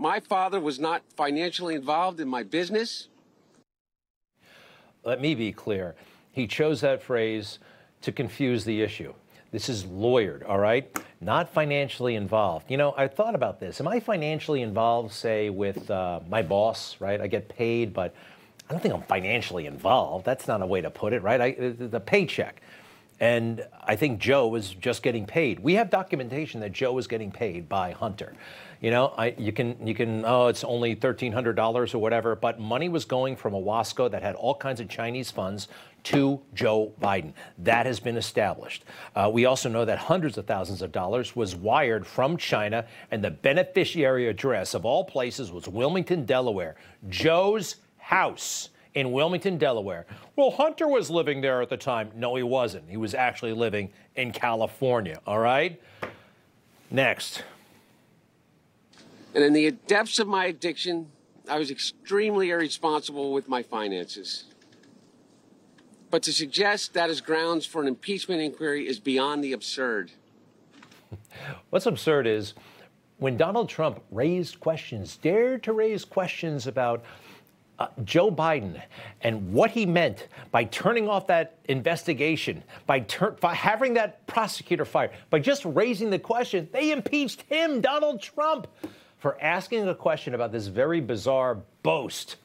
my 0.00 0.18
father 0.18 0.58
was 0.58 0.80
not 0.80 1.02
financially 1.14 1.74
involved 1.74 2.20
in 2.20 2.28
my 2.28 2.42
business. 2.42 3.08
Let 5.04 5.20
me 5.20 5.34
be 5.34 5.52
clear. 5.52 5.94
He 6.32 6.46
chose 6.46 6.80
that 6.80 7.02
phrase 7.02 7.58
to 8.00 8.10
confuse 8.10 8.64
the 8.64 8.80
issue. 8.80 9.12
This 9.52 9.68
is 9.68 9.84
lawyered, 9.84 10.48
all 10.48 10.58
right? 10.58 10.88
Not 11.20 11.52
financially 11.52 12.14
involved. 12.14 12.70
You 12.70 12.78
know, 12.78 12.94
I 12.96 13.08
thought 13.08 13.34
about 13.34 13.60
this. 13.60 13.78
Am 13.78 13.88
I 13.88 14.00
financially 14.00 14.62
involved, 14.62 15.12
say, 15.12 15.50
with 15.50 15.90
uh, 15.90 16.20
my 16.30 16.40
boss, 16.40 16.96
right? 16.98 17.20
I 17.20 17.26
get 17.26 17.50
paid, 17.50 17.92
but 17.92 18.14
I 18.68 18.72
don't 18.72 18.80
think 18.80 18.94
I'm 18.94 19.02
financially 19.02 19.66
involved. 19.66 20.24
That's 20.24 20.48
not 20.48 20.62
a 20.62 20.66
way 20.66 20.80
to 20.80 20.90
put 20.90 21.12
it, 21.12 21.22
right? 21.22 21.40
I, 21.40 21.50
the 21.76 22.00
paycheck. 22.00 22.62
And 23.20 23.66
I 23.84 23.96
think 23.96 24.18
Joe 24.18 24.48
was 24.48 24.70
just 24.70 25.02
getting 25.02 25.26
paid. 25.26 25.60
We 25.60 25.74
have 25.74 25.90
documentation 25.90 26.60
that 26.60 26.72
Joe 26.72 26.94
was 26.94 27.06
getting 27.06 27.30
paid 27.30 27.68
by 27.68 27.92
Hunter. 27.92 28.32
You 28.80 28.90
know, 28.90 29.12
I, 29.18 29.34
you 29.36 29.52
can 29.52 29.86
you 29.86 29.94
can 29.94 30.24
oh 30.24 30.46
it's 30.46 30.64
only 30.64 30.94
thirteen 30.94 31.32
hundred 31.32 31.54
dollars 31.54 31.92
or 31.92 31.98
whatever, 31.98 32.34
but 32.34 32.58
money 32.58 32.88
was 32.88 33.04
going 33.04 33.36
from 33.36 33.52
a 33.52 33.60
Owasco 33.60 34.10
that 34.10 34.22
had 34.22 34.36
all 34.36 34.54
kinds 34.54 34.80
of 34.80 34.88
Chinese 34.88 35.30
funds 35.30 35.68
to 36.04 36.40
Joe 36.54 36.94
Biden. 36.98 37.34
That 37.58 37.84
has 37.84 38.00
been 38.00 38.16
established. 38.16 38.86
Uh, 39.14 39.30
we 39.30 39.44
also 39.44 39.68
know 39.68 39.84
that 39.84 39.98
hundreds 39.98 40.38
of 40.38 40.46
thousands 40.46 40.80
of 40.80 40.92
dollars 40.92 41.36
was 41.36 41.54
wired 41.54 42.06
from 42.06 42.38
China, 42.38 42.86
and 43.10 43.22
the 43.22 43.30
beneficiary 43.30 44.28
address 44.28 44.72
of 44.72 44.86
all 44.86 45.04
places 45.04 45.52
was 45.52 45.68
Wilmington, 45.68 46.24
Delaware. 46.24 46.76
Joe's 47.10 47.76
house 47.98 48.70
in 48.94 49.12
Wilmington, 49.12 49.58
Delaware. 49.58 50.06
Well, 50.36 50.50
Hunter 50.50 50.88
was 50.88 51.10
living 51.10 51.40
there 51.40 51.62
at 51.62 51.68
the 51.68 51.76
time. 51.76 52.10
No, 52.14 52.34
he 52.34 52.42
wasn't. 52.42 52.88
He 52.88 52.96
was 52.96 53.14
actually 53.14 53.52
living 53.52 53.90
in 54.16 54.32
California. 54.32 55.20
All 55.26 55.38
right? 55.38 55.80
Next. 56.90 57.44
And 59.34 59.44
in 59.44 59.52
the 59.52 59.70
depths 59.86 60.18
of 60.18 60.26
my 60.26 60.46
addiction, 60.46 61.06
I 61.48 61.58
was 61.58 61.70
extremely 61.70 62.50
irresponsible 62.50 63.32
with 63.32 63.48
my 63.48 63.62
finances. 63.62 64.44
But 66.10 66.24
to 66.24 66.32
suggest 66.32 66.94
that 66.94 67.10
is 67.10 67.20
grounds 67.20 67.64
for 67.64 67.80
an 67.80 67.86
impeachment 67.86 68.40
inquiry 68.40 68.88
is 68.88 68.98
beyond 68.98 69.44
the 69.44 69.52
absurd. 69.52 70.10
What's 71.70 71.86
absurd 71.86 72.26
is 72.26 72.54
when 73.18 73.36
Donald 73.36 73.68
Trump 73.68 74.02
raised 74.10 74.58
questions, 74.58 75.16
dared 75.16 75.62
to 75.62 75.72
raise 75.72 76.04
questions 76.04 76.66
about 76.66 77.04
uh, 77.80 77.88
Joe 78.04 78.30
Biden 78.30 78.80
and 79.22 79.52
what 79.52 79.70
he 79.70 79.86
meant 79.86 80.28
by 80.52 80.64
turning 80.64 81.08
off 81.08 81.26
that 81.28 81.56
investigation, 81.64 82.62
by, 82.86 83.00
tur- 83.00 83.36
by 83.40 83.54
having 83.54 83.94
that 83.94 84.26
prosecutor 84.26 84.84
fired, 84.84 85.12
by 85.30 85.38
just 85.38 85.64
raising 85.64 86.10
the 86.10 86.18
question, 86.18 86.68
they 86.72 86.92
impeached 86.92 87.42
him, 87.42 87.80
Donald 87.80 88.20
Trump, 88.20 88.66
for 89.18 89.40
asking 89.40 89.88
a 89.88 89.94
question 89.94 90.34
about 90.34 90.52
this 90.52 90.66
very 90.66 91.00
bizarre 91.00 91.58
boast 91.82 92.36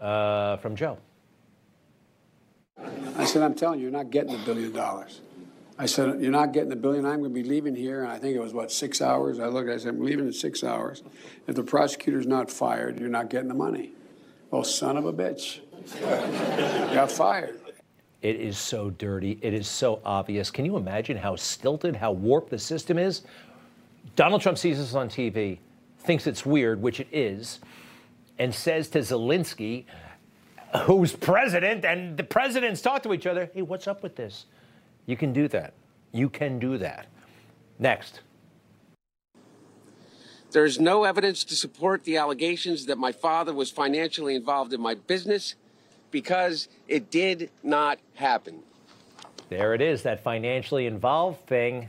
uh, 0.00 0.58
from 0.58 0.76
Joe. 0.76 0.98
I 3.16 3.24
said, 3.24 3.42
I'm 3.42 3.54
telling 3.54 3.78
you, 3.78 3.84
you're 3.84 3.92
not 3.92 4.10
getting 4.10 4.32
the 4.32 4.44
billion 4.44 4.72
dollars. 4.72 5.20
I 5.78 5.86
said, 5.86 6.20
You're 6.20 6.30
not 6.30 6.52
getting 6.52 6.68
the 6.68 6.76
billion. 6.76 7.04
I'm 7.04 7.20
going 7.20 7.34
to 7.34 7.42
be 7.42 7.48
leaving 7.48 7.74
here. 7.74 8.02
And 8.02 8.12
I 8.12 8.18
think 8.18 8.36
it 8.36 8.40
was, 8.40 8.52
what, 8.52 8.70
six 8.70 9.00
hours? 9.00 9.40
I 9.40 9.46
looked, 9.46 9.70
I 9.70 9.76
said, 9.78 9.94
I'm 9.94 10.04
leaving 10.04 10.26
in 10.26 10.32
six 10.32 10.62
hours. 10.62 11.02
If 11.46 11.56
the 11.56 11.62
prosecutor's 11.62 12.26
not 12.26 12.50
fired, 12.50 13.00
you're 13.00 13.08
not 13.08 13.30
getting 13.30 13.48
the 13.48 13.54
money. 13.54 13.93
Oh, 14.54 14.62
son 14.62 14.96
of 14.96 15.04
a 15.04 15.12
bitch. 15.12 15.62
Got 16.94 17.10
fired. 17.10 17.58
It 18.22 18.36
is 18.36 18.56
so 18.56 18.90
dirty. 18.90 19.36
It 19.42 19.52
is 19.52 19.66
so 19.66 20.00
obvious. 20.04 20.48
Can 20.48 20.64
you 20.64 20.76
imagine 20.76 21.16
how 21.16 21.34
stilted, 21.34 21.96
how 21.96 22.12
warped 22.12 22.50
the 22.50 22.58
system 22.58 22.96
is? 22.96 23.22
Donald 24.14 24.42
Trump 24.42 24.56
sees 24.56 24.78
this 24.78 24.94
on 24.94 25.08
TV, 25.08 25.58
thinks 25.98 26.28
it's 26.28 26.46
weird, 26.46 26.80
which 26.80 27.00
it 27.00 27.08
is, 27.10 27.58
and 28.38 28.54
says 28.54 28.86
to 28.90 29.00
Zelensky, 29.00 29.86
who's 30.82 31.12
president, 31.16 31.84
and 31.84 32.16
the 32.16 32.22
presidents 32.22 32.80
talk 32.80 33.02
to 33.02 33.12
each 33.12 33.26
other, 33.26 33.50
hey, 33.54 33.62
what's 33.62 33.88
up 33.88 34.04
with 34.04 34.14
this? 34.14 34.46
You 35.06 35.16
can 35.16 35.32
do 35.32 35.48
that. 35.48 35.74
You 36.12 36.28
can 36.28 36.60
do 36.60 36.78
that. 36.78 37.06
Next. 37.80 38.20
There 40.54 40.64
is 40.64 40.78
no 40.78 41.02
evidence 41.02 41.42
to 41.46 41.56
support 41.56 42.04
the 42.04 42.16
allegations 42.16 42.86
that 42.86 42.96
my 42.96 43.10
father 43.10 43.52
was 43.52 43.72
financially 43.72 44.36
involved 44.36 44.72
in 44.72 44.80
my 44.80 44.94
business 44.94 45.56
because 46.12 46.68
it 46.86 47.10
did 47.10 47.50
not 47.64 47.98
happen. 48.14 48.60
There 49.48 49.74
it 49.74 49.80
is, 49.80 50.02
that 50.02 50.22
financially 50.22 50.86
involved 50.86 51.44
thing. 51.48 51.88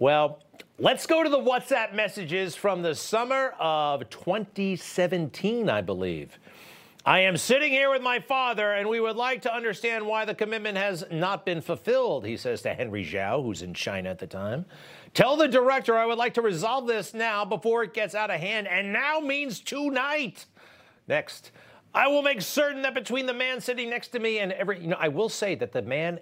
Well, 0.00 0.40
let's 0.76 1.06
go 1.06 1.22
to 1.22 1.30
the 1.30 1.38
WhatsApp 1.38 1.94
messages 1.94 2.56
from 2.56 2.82
the 2.82 2.96
summer 2.96 3.54
of 3.60 4.10
2017, 4.10 5.70
I 5.70 5.80
believe. 5.80 6.36
I 7.06 7.20
am 7.20 7.36
sitting 7.36 7.70
here 7.70 7.90
with 7.90 8.02
my 8.02 8.18
father, 8.18 8.72
and 8.72 8.88
we 8.88 8.98
would 8.98 9.14
like 9.14 9.42
to 9.42 9.54
understand 9.54 10.04
why 10.04 10.24
the 10.24 10.34
commitment 10.34 10.76
has 10.76 11.04
not 11.12 11.46
been 11.46 11.60
fulfilled, 11.60 12.26
he 12.26 12.36
says 12.36 12.60
to 12.62 12.74
Henry 12.74 13.04
Zhao, 13.04 13.40
who's 13.44 13.62
in 13.62 13.72
China 13.72 14.10
at 14.10 14.18
the 14.18 14.26
time. 14.26 14.66
Tell 15.14 15.36
the 15.36 15.48
director 15.48 15.96
I 15.96 16.06
would 16.06 16.18
like 16.18 16.34
to 16.34 16.42
resolve 16.42 16.86
this 16.86 17.14
now 17.14 17.44
before 17.44 17.82
it 17.82 17.94
gets 17.94 18.14
out 18.14 18.30
of 18.30 18.40
hand, 18.40 18.68
and 18.68 18.92
now 18.92 19.20
means 19.20 19.60
tonight. 19.60 20.46
Next. 21.08 21.50
I 21.92 22.06
will 22.06 22.22
make 22.22 22.40
certain 22.40 22.82
that 22.82 22.94
between 22.94 23.26
the 23.26 23.34
man 23.34 23.60
sitting 23.60 23.90
next 23.90 24.08
to 24.08 24.20
me 24.20 24.38
and 24.38 24.52
every, 24.52 24.80
you 24.80 24.86
know, 24.86 24.96
I 24.98 25.08
will 25.08 25.28
say 25.28 25.56
that 25.56 25.72
the 25.72 25.82
man, 25.82 26.20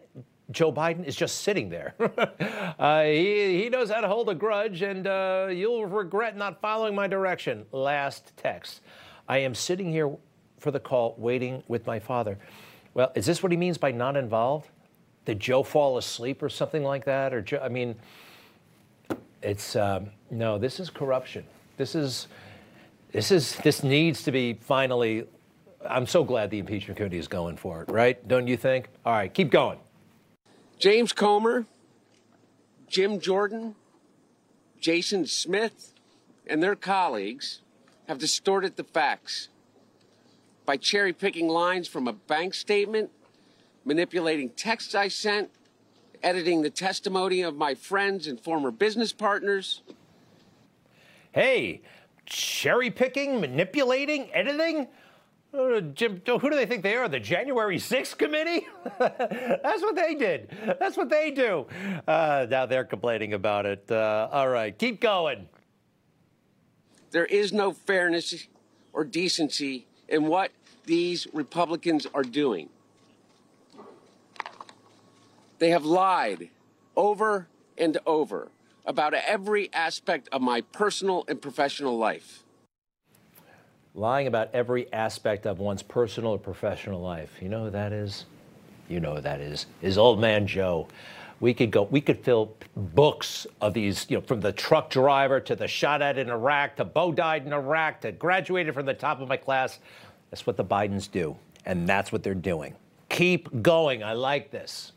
Joe 0.51 0.73
Biden, 0.73 1.05
is 1.05 1.15
just 1.15 1.43
sitting 1.43 1.69
there. 1.69 1.95
uh, 2.79 3.03
he, 3.03 3.63
he 3.63 3.69
knows 3.69 3.91
how 3.91 4.01
to 4.01 4.09
hold 4.09 4.31
a 4.31 4.35
grudge, 4.35 4.81
and 4.81 5.07
uh, 5.07 5.49
you'll 5.51 5.85
regret 5.85 6.39
not 6.39 6.63
following 6.63 6.95
my 6.95 7.07
direction. 7.07 7.67
Last 7.71 8.33
text. 8.39 8.81
I 9.29 9.39
am 9.39 9.55
sitting 9.55 9.93
here 9.93 10.11
for 10.59 10.71
the 10.71 10.81
call, 10.81 11.15
waiting 11.19 11.63
with 11.69 11.87
my 11.87 11.99
father. 11.99 12.39
Well, 12.95 13.13
is 13.15 13.27
this 13.27 13.43
what 13.43 13.53
he 13.53 13.59
means 13.59 13.77
by 13.77 13.93
not 13.93 14.17
involved? 14.17 14.71
Did 15.27 15.39
Joe 15.39 15.63
fall 15.63 15.99
asleep 15.99 16.43
or 16.43 16.49
something 16.49 16.83
like 16.83 17.05
that? 17.05 17.35
Or, 17.35 17.43
Joe, 17.43 17.61
I 17.63 17.69
mean, 17.69 17.95
it's 19.43 19.77
um, 19.77 20.11
no. 20.31 20.59
This 20.59 20.81
is 20.81 20.91
corruption. 20.91 21.45
This 21.77 21.95
is 21.95 22.29
this 23.13 23.31
is 23.31 23.57
this 23.57 23.83
needs 23.83 24.23
to 24.25 24.33
be 24.33 24.55
finally. 24.55 25.25
I'm 25.89 26.07
so 26.07 26.25
glad 26.25 26.51
the 26.51 26.59
impeachment 26.59 26.97
committee 26.97 27.19
is 27.19 27.29
going 27.29 27.57
for 27.57 27.83
it. 27.83 27.91
Right? 27.91 28.27
Don't 28.27 28.49
you 28.49 28.57
think? 28.57 28.89
All 29.05 29.13
right, 29.13 29.33
keep 29.33 29.51
going. 29.51 29.79
James 30.79 31.13
Comer, 31.13 31.67
Jim 32.89 33.21
Jordan, 33.21 33.75
Jason 34.81 35.27
Smith, 35.27 35.93
and 36.47 36.63
their 36.63 36.77
colleagues 36.77 37.63
have 38.09 38.19
distorted 38.19 38.77
the 38.77 38.85
facts 38.85 39.49
by 40.65 40.77
cherry 40.77 41.13
picking 41.13 41.49
lines 41.49 41.89
from 41.89 42.07
a 42.07 42.13
bank 42.13 42.55
statement, 42.55 43.11
manipulating 43.85 44.51
texts 44.51 44.95
I 44.95 45.09
sent, 45.09 45.51
editing 46.23 46.63
the 46.63 46.71
testimony 46.71 47.43
of 47.43 47.57
my 47.57 47.75
friends 47.75 48.27
and 48.27 48.41
former 48.41 48.71
business 48.71 49.13
partners. 49.13 49.83
Hey, 51.33 51.83
cherry 52.27 52.91
picking, 52.91 53.41
manipulating, 53.41 54.33
editing? 54.33 54.89
Uh, 55.53 55.81
Jim, 55.81 56.21
who 56.27 56.51
do 56.51 56.57
they 56.57 56.67
think 56.67 56.83
they 56.83 56.95
are? 56.95 57.09
The 57.09 57.21
January 57.21 57.79
6th 57.79 58.19
committee? 58.19 58.67
That's 58.99 59.83
what 59.83 59.97
they 59.97 60.15
did. 60.15 60.51
That's 60.79 60.97
what 60.97 61.09
they 61.09 61.31
do. 61.31 61.67
Uh, 62.07 62.47
now 62.51 62.67
they're 62.67 62.85
complaining 62.85 63.33
about 63.33 63.65
it. 63.65 63.91
Uh, 63.91 64.29
all 64.31 64.49
right, 64.49 64.77
keep 64.77 65.01
going. 65.01 65.49
There 67.11 67.25
is 67.25 67.53
no 67.53 67.73
fairness 67.73 68.47
or 68.93 69.05
decency 69.05 69.87
in 70.09 70.27
what 70.27 70.51
these 70.85 71.27
Republicans 71.33 72.07
are 72.13 72.23
doing. 72.23 72.69
They 75.59 75.71
have 75.71 75.85
lied 75.85 76.51
over 76.97 77.49
and 77.77 77.99
over 78.07 78.49
about 78.87 79.15
every 79.15 79.73
aspect 79.73 80.29
of 80.33 80.41
my 80.41 80.61
personal 80.61 81.25
and 81.29 81.41
professional 81.41 81.99
life 81.99 82.45
lying 83.99 84.27
about 84.29 84.49
every 84.55 84.91
aspect 84.93 85.47
of 85.47 85.59
one's 85.59 85.83
personal 85.83 86.33
or 86.33 86.39
professional 86.39 87.01
life. 87.01 87.37
You 87.41 87.49
know 87.49 87.65
who 87.65 87.71
that 87.71 87.93
is? 87.93 88.25
You 88.89 89.01
know 89.01 89.17
who 89.17 89.21
that 89.21 89.41
is. 89.41 89.67
Is 89.83 89.99
old 89.99 90.21
man 90.21 90.47
Joe. 90.47 90.89
We 91.41 91.55
could 91.55 91.71
go. 91.71 91.83
We 91.85 92.01
could 92.01 92.19
fill 92.25 92.55
books 92.77 93.47
of 93.61 93.75
these. 93.75 94.07
You 94.09 94.19
know, 94.19 94.23
from 94.23 94.41
the 94.41 94.53
truck 94.53 94.91
driver 94.91 95.41
to 95.41 95.55
the 95.55 95.69
shot 95.69 96.01
at 96.03 96.19
in 96.19 96.31
Iraq 96.31 96.77
to 96.77 96.85
Bo 96.85 97.13
died 97.13 97.47
in 97.47 97.53
Iraq 97.53 98.01
to 98.03 98.13
graduated 98.13 98.75
from 98.75 98.87
the 98.87 98.95
top 98.95 99.21
of 99.21 99.29
my 99.29 99.37
class. 99.37 99.79
That's 100.31 100.47
what 100.47 100.57
the 100.57 100.65
Bidens 100.65 101.11
do, 101.11 101.37
and 101.65 101.89
that's 101.89 102.13
what 102.13 102.23
they're 102.23 102.35
doing. 102.35 102.75
Keep 103.09 103.63
going. 103.63 104.03
I 104.03 104.15
like 104.15 104.51
this. 104.51 104.93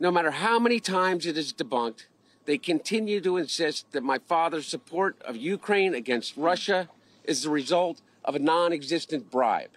No 0.00 0.10
matter 0.10 0.30
how 0.30 0.58
many 0.58 0.80
times 0.80 1.26
it 1.26 1.36
is 1.36 1.52
debunked, 1.52 2.06
they 2.46 2.56
continue 2.56 3.20
to 3.20 3.36
insist 3.36 3.92
that 3.92 4.02
my 4.02 4.16
father's 4.16 4.66
support 4.66 5.20
of 5.22 5.36
Ukraine 5.36 5.94
against 5.94 6.38
Russia 6.38 6.88
is 7.24 7.42
the 7.42 7.50
result 7.50 8.00
of 8.24 8.34
a 8.34 8.38
non 8.38 8.72
existent 8.72 9.30
bribe. 9.30 9.70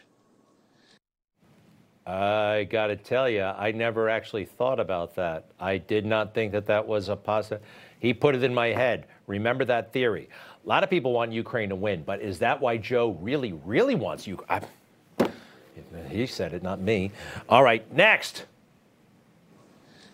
I 2.07 2.67
got 2.69 2.87
to 2.87 2.95
tell 2.95 3.29
you, 3.29 3.43
I 3.43 3.71
never 3.71 4.09
actually 4.09 4.45
thought 4.45 4.79
about 4.79 5.15
that. 5.15 5.45
I 5.59 5.77
did 5.77 6.05
not 6.05 6.33
think 6.33 6.53
that 6.53 6.65
that 6.67 6.87
was 6.87 7.09
a 7.09 7.15
possible. 7.15 7.63
He 7.99 8.13
put 8.13 8.33
it 8.33 8.43
in 8.43 8.53
my 8.53 8.67
head. 8.67 9.07
Remember 9.27 9.65
that 9.65 9.93
theory. 9.93 10.29
A 10.65 10.67
lot 10.67 10.83
of 10.83 10.89
people 10.89 11.11
want 11.13 11.31
Ukraine 11.33 11.69
to 11.69 11.75
win, 11.75 12.03
but 12.03 12.21
is 12.21 12.39
that 12.39 12.59
why 12.59 12.77
Joe 12.77 13.17
really, 13.21 13.53
really 13.65 13.95
wants 13.95 14.25
you? 14.25 14.43
He 16.09 16.27
said 16.27 16.53
it, 16.53 16.63
not 16.63 16.79
me. 16.79 17.11
All 17.49 17.63
right, 17.63 17.89
next. 17.93 18.45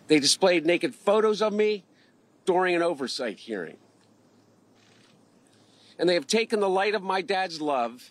They 0.09 0.19
displayed 0.19 0.65
naked 0.65 0.95
photos 0.95 1.39
of 1.39 1.53
me 1.53 1.85
during 2.45 2.75
an 2.75 2.81
oversight 2.81 3.37
hearing. 3.37 3.77
And 5.99 6.09
they 6.09 6.15
have 6.15 6.25
taken 6.25 6.59
the 6.59 6.67
light 6.67 6.95
of 6.95 7.03
my 7.03 7.21
dad's 7.21 7.61
love, 7.61 8.09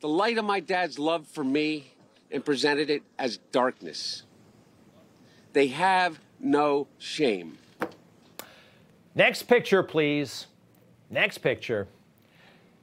the 0.00 0.08
light 0.08 0.38
of 0.38 0.44
my 0.44 0.60
dad's 0.60 0.96
love 0.96 1.26
for 1.26 1.42
me, 1.42 1.92
and 2.30 2.44
presented 2.44 2.88
it 2.88 3.02
as 3.18 3.38
darkness. 3.50 4.22
They 5.54 5.66
have 5.66 6.20
no 6.38 6.86
shame. 6.98 7.58
Next 9.16 9.42
picture, 9.42 9.82
please. 9.82 10.46
Next 11.10 11.38
picture. 11.38 11.88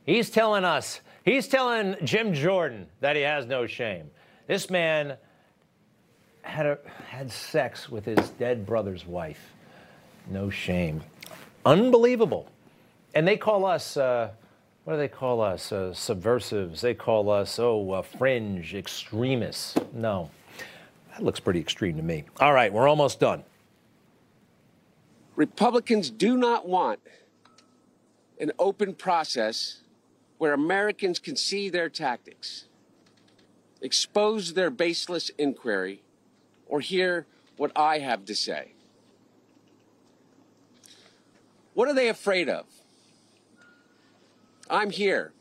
He's 0.06 0.30
telling 0.30 0.66
us, 0.66 1.00
he's 1.24 1.48
telling 1.48 1.96
Jim 2.04 2.34
Jordan 2.34 2.88
that 3.00 3.16
he 3.16 3.22
has 3.22 3.46
no 3.46 3.66
shame. 3.66 4.12
This 4.46 4.70
man 4.70 5.18
had, 6.50 6.66
a, 6.66 6.78
had 7.08 7.32
sex 7.32 7.90
with 7.90 8.06
his 8.06 8.30
dead 8.32 8.66
brother's 8.66 9.06
wife. 9.06 9.54
No 10.30 10.50
shame. 10.50 11.02
Unbelievable. 11.66 12.50
And 13.16 13.28
they 13.28 13.38
call 13.38 13.66
us, 13.66 13.98
uh, 13.98 14.32
what 14.84 14.94
do 14.94 15.00
they 15.00 15.08
call 15.08 15.42
us? 15.42 15.72
Uh, 15.72 15.94
subversives. 15.94 16.82
They 16.82 16.94
call 16.94 17.30
us, 17.30 17.60
oh, 17.60 17.92
uh, 17.92 18.02
fringe 18.02 18.74
extremists. 18.76 19.78
No, 19.94 20.30
that 21.12 21.24
looks 21.24 21.40
pretty 21.40 21.60
extreme 21.60 21.98
to 21.98 22.04
me. 22.04 22.26
All 22.40 22.54
right, 22.54 22.72
we're 22.72 22.88
almost 22.88 23.20
done. 23.20 23.44
Republicans 25.36 26.10
do 26.10 26.38
not 26.38 26.68
want 26.68 27.00
an 28.40 28.52
open 28.60 28.94
process 28.94 29.82
where 30.38 30.54
Americans 30.54 31.20
can 31.20 31.36
see 31.36 31.70
their 31.70 31.90
tactics, 31.90 32.66
expose 33.82 34.54
their 34.54 34.70
baseless 34.70 35.30
inquiry, 35.38 36.02
or 36.70 36.80
hear 36.80 37.26
what 37.58 37.72
I 37.76 38.00
have 38.00 38.24
to 38.26 38.36
say. 38.36 38.72
What 41.74 41.90
are 41.90 41.94
they 41.94 42.08
afraid 42.08 42.48
of? 42.48 42.66
I'm 44.70 44.92
here. 44.92 45.34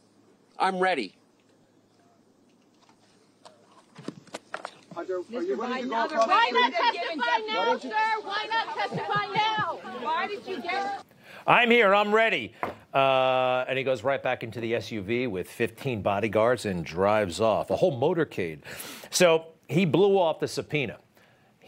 I'm 0.59 0.79
ready. 0.79 1.15
Hunter, 4.95 5.19
are 5.19 5.43
you 5.43 5.55
ready 5.55 5.55
Why 5.55 5.81
not 5.83 6.11
testify 6.11 6.41
now, 7.47 7.79
sir? 7.79 7.91
Why 8.23 8.49
not 8.51 8.77
testify 8.77 9.27
now? 9.33 9.79
Why 10.01 10.27
did 10.27 10.47
you 10.47 10.61
get? 10.61 11.05
I'm 11.47 11.71
here. 11.71 11.95
I'm 11.95 12.13
ready. 12.13 12.53
Uh, 12.93 13.65
and 13.69 13.79
he 13.79 13.85
goes 13.85 14.03
right 14.03 14.23
back 14.23 14.43
into 14.43 14.61
the 14.61 14.73
SUV 14.73 15.31
with 15.31 15.49
15 15.49 16.03
bodyguards 16.03 16.67
and 16.67 16.85
drives 16.85 17.41
off, 17.41 17.71
a 17.71 17.77
whole 17.77 17.99
motorcade. 17.99 18.61
So 19.11 19.47
he 19.69 19.85
blew 19.85 20.19
off 20.19 20.41
the 20.41 20.49
subpoena. 20.49 20.99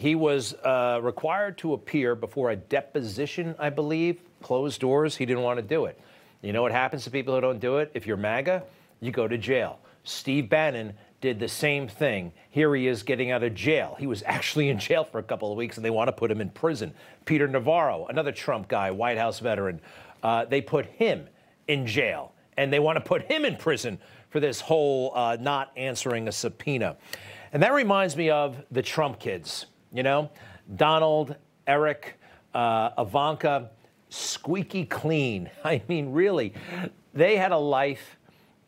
He 0.00 0.14
was 0.14 0.54
uh, 0.54 0.98
required 1.02 1.58
to 1.58 1.74
appear 1.74 2.14
before 2.14 2.52
a 2.52 2.56
deposition, 2.56 3.54
I 3.58 3.68
believe, 3.68 4.22
closed 4.40 4.80
doors. 4.80 5.14
He 5.14 5.26
didn't 5.26 5.42
want 5.42 5.58
to 5.58 5.62
do 5.62 5.84
it. 5.84 6.00
You 6.40 6.54
know 6.54 6.62
what 6.62 6.72
happens 6.72 7.04
to 7.04 7.10
people 7.10 7.34
who 7.34 7.40
don't 7.42 7.58
do 7.60 7.76
it? 7.76 7.90
If 7.92 8.06
you're 8.06 8.16
MAGA, 8.16 8.62
you 9.00 9.12
go 9.12 9.28
to 9.28 9.36
jail. 9.36 9.78
Steve 10.04 10.48
Bannon 10.48 10.94
did 11.20 11.38
the 11.38 11.48
same 11.48 11.86
thing. 11.86 12.32
Here 12.48 12.74
he 12.74 12.86
is 12.86 13.02
getting 13.02 13.30
out 13.30 13.42
of 13.42 13.54
jail. 13.54 13.94
He 13.98 14.06
was 14.06 14.22
actually 14.26 14.70
in 14.70 14.78
jail 14.78 15.04
for 15.04 15.18
a 15.18 15.22
couple 15.22 15.52
of 15.52 15.58
weeks, 15.58 15.76
and 15.76 15.84
they 15.84 15.90
want 15.90 16.08
to 16.08 16.12
put 16.12 16.30
him 16.30 16.40
in 16.40 16.48
prison. 16.48 16.94
Peter 17.26 17.46
Navarro, 17.46 18.06
another 18.06 18.32
Trump 18.32 18.68
guy, 18.68 18.90
White 18.90 19.18
House 19.18 19.38
veteran, 19.38 19.82
uh, 20.22 20.46
they 20.46 20.62
put 20.62 20.86
him 20.86 21.26
in 21.68 21.86
jail, 21.86 22.32
and 22.56 22.72
they 22.72 22.80
want 22.80 22.96
to 22.96 23.04
put 23.04 23.30
him 23.30 23.44
in 23.44 23.54
prison 23.54 23.98
for 24.30 24.40
this 24.40 24.62
whole 24.62 25.12
uh, 25.14 25.36
not 25.38 25.72
answering 25.76 26.26
a 26.26 26.32
subpoena. 26.32 26.96
And 27.52 27.62
that 27.62 27.74
reminds 27.74 28.16
me 28.16 28.30
of 28.30 28.56
the 28.70 28.80
Trump 28.80 29.18
kids. 29.18 29.66
You 29.92 30.02
know, 30.02 30.30
Donald, 30.76 31.34
Eric, 31.66 32.18
uh, 32.54 32.90
Ivanka, 32.98 33.70
squeaky 34.08 34.84
clean. 34.84 35.50
I 35.64 35.82
mean, 35.88 36.12
really, 36.12 36.52
they 37.14 37.36
had 37.36 37.52
a 37.52 37.58
life 37.58 38.16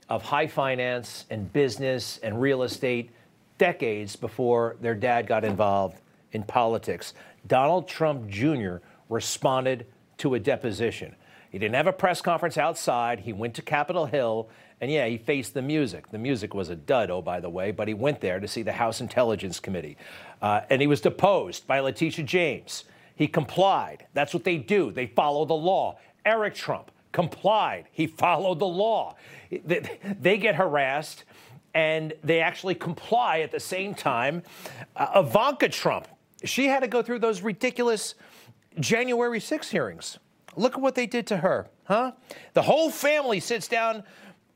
of 0.08 0.22
high 0.22 0.46
finance 0.46 1.26
and 1.30 1.52
business 1.52 2.18
and 2.22 2.40
real 2.40 2.62
estate 2.64 3.10
decades 3.58 4.16
before 4.16 4.76
their 4.80 4.94
dad 4.94 5.26
got 5.26 5.44
involved 5.44 6.00
in 6.32 6.42
politics. 6.42 7.14
Donald 7.46 7.88
Trump 7.88 8.28
Jr. 8.28 8.76
responded 9.08 9.86
to 10.18 10.34
a 10.34 10.40
deposition. 10.40 11.14
He 11.50 11.58
didn't 11.58 11.74
have 11.74 11.86
a 11.86 11.92
press 11.92 12.20
conference 12.20 12.56
outside. 12.56 13.20
He 13.20 13.32
went 13.32 13.54
to 13.54 13.62
Capitol 13.62 14.06
Hill 14.06 14.48
and 14.82 14.90
yeah, 14.90 15.06
he 15.06 15.16
faced 15.16 15.54
the 15.54 15.62
music. 15.62 16.10
The 16.10 16.18
music 16.18 16.54
was 16.54 16.68
a 16.68 16.74
dud, 16.74 17.08
oh, 17.08 17.22
by 17.22 17.38
the 17.38 17.48
way, 17.48 17.70
but 17.70 17.86
he 17.86 17.94
went 17.94 18.20
there 18.20 18.40
to 18.40 18.48
see 18.48 18.62
the 18.62 18.72
House 18.72 19.00
Intelligence 19.00 19.60
Committee. 19.60 19.96
Uh, 20.42 20.62
and 20.70 20.80
he 20.80 20.88
was 20.88 21.00
deposed 21.00 21.68
by 21.68 21.78
Letitia 21.78 22.24
James. 22.24 22.82
He 23.14 23.28
complied. 23.28 24.06
That's 24.12 24.34
what 24.34 24.42
they 24.42 24.56
do, 24.58 24.90
they 24.90 25.06
follow 25.06 25.44
the 25.44 25.54
law. 25.54 25.98
Eric 26.26 26.56
Trump 26.56 26.90
complied. 27.12 27.86
He 27.92 28.08
followed 28.08 28.58
the 28.58 28.66
law. 28.66 29.14
They, 29.50 30.38
get 30.38 30.56
harassed 30.56 31.24
and 31.74 32.12
they 32.24 32.40
actually 32.40 32.74
comply 32.74 33.40
at 33.40 33.52
the 33.52 33.60
same 33.60 33.94
time. 33.94 34.42
Uh, 34.96 35.22
Ivanka 35.24 35.68
Trump, 35.68 36.08
she 36.42 36.66
had 36.66 36.80
to 36.80 36.88
go 36.88 37.02
through 37.02 37.20
those 37.20 37.40
ridiculous 37.42 38.16
January 38.80 39.38
6 39.38 39.70
hearings. 39.70 40.18
Look 40.56 40.74
at 40.74 40.80
what 40.80 40.96
they 40.96 41.06
did 41.06 41.26
to 41.28 41.36
her, 41.36 41.68
huh? 41.84 42.12
The 42.54 42.62
whole 42.62 42.90
family 42.90 43.40
sits 43.40 43.68
down 43.68 44.02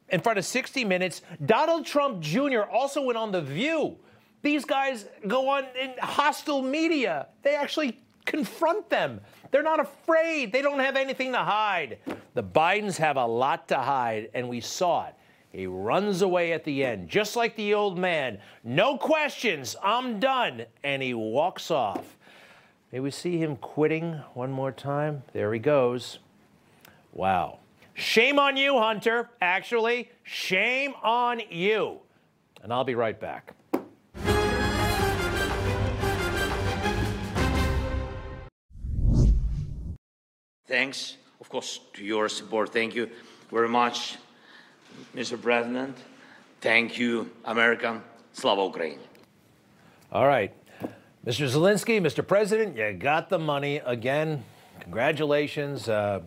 in 0.09 0.21
front 0.21 0.39
of 0.39 0.45
60 0.45 0.85
Minutes. 0.85 1.23
Donald 1.45 1.87
Trump 1.87 2.21
Jr. 2.21 2.63
also 2.63 3.03
went 3.03 3.19
on 3.19 3.33
The 3.33 3.43
View. 3.43 3.97
These 4.43 4.65
guys 4.65 5.07
go 5.27 5.49
on 5.49 5.65
in 5.81 5.95
hostile 6.01 6.63
media. 6.63 7.29
They 7.43 7.57
actually 7.57 7.99
confront 8.25 8.89
them. 8.91 9.21
They're 9.51 9.63
not 9.63 9.81
afraid. 9.81 10.53
They 10.53 10.63
don't 10.63 10.81
have 10.81 10.97
anything 10.97 11.33
to 11.33 11.39
hide. 11.39 11.99
The 12.35 12.43
Bidens 12.43 12.97
have 12.99 13.17
a 13.17 13.27
lot 13.27 13.69
to 13.69 13.79
hide, 13.79 14.31
and 14.35 14.49
we 14.49 14.61
saw 14.61 15.07
it. 15.07 15.15
He 15.53 15.67
runs 15.67 16.21
away 16.21 16.53
at 16.53 16.65
the 16.65 16.85
end, 16.85 17.09
just 17.09 17.35
like 17.35 17.57
the 17.57 17.73
old 17.73 17.97
man. 17.97 18.39
No 18.63 18.99
questions. 18.99 19.75
I'm 19.83 20.21
done. 20.21 20.67
And 20.85 21.03
he 21.03 21.15
walks 21.15 21.71
off. 21.71 22.17
May 22.93 23.01
we 23.01 23.11
see 23.11 23.39
him 23.39 23.57
quitting 23.57 24.21
one 24.35 24.53
more 24.53 24.71
time? 24.71 25.23
There 25.33 25.53
he 25.55 25.59
goes. 25.59 26.19
Wow. 27.13 27.61
Shame 27.97 28.39
on 28.39 28.59
you, 28.59 28.79
Hunter. 28.79 29.31
Actually, 29.41 30.11
shame 30.23 30.93
on 31.03 31.41
you. 31.51 32.01
And 32.63 32.71
I'll 32.71 32.85
be 32.85 32.95
right 32.95 33.19
back. 33.19 33.55
Thanks, 40.67 41.17
of 41.41 41.49
course, 41.49 41.81
to 41.95 42.05
your 42.05 42.29
support. 42.29 42.71
Thank 42.71 42.95
you 42.95 43.09
very 43.51 43.69
much, 43.69 44.19
Mr. 45.15 45.41
President. 45.41 45.97
Thank 46.61 46.99
you, 46.99 47.31
American. 47.47 48.03
Slava 48.35 48.63
Ukraine. 48.65 48.99
All 50.13 50.27
right. 50.27 50.53
Mr. 51.25 51.49
Zelensky, 51.49 51.99
Mr. 51.99 52.27
President, 52.27 52.77
you 52.77 52.93
got 52.93 53.31
the 53.31 53.39
money 53.39 53.79
again. 53.79 54.45
Congratulations. 54.81 55.89
Uh, 55.89 56.21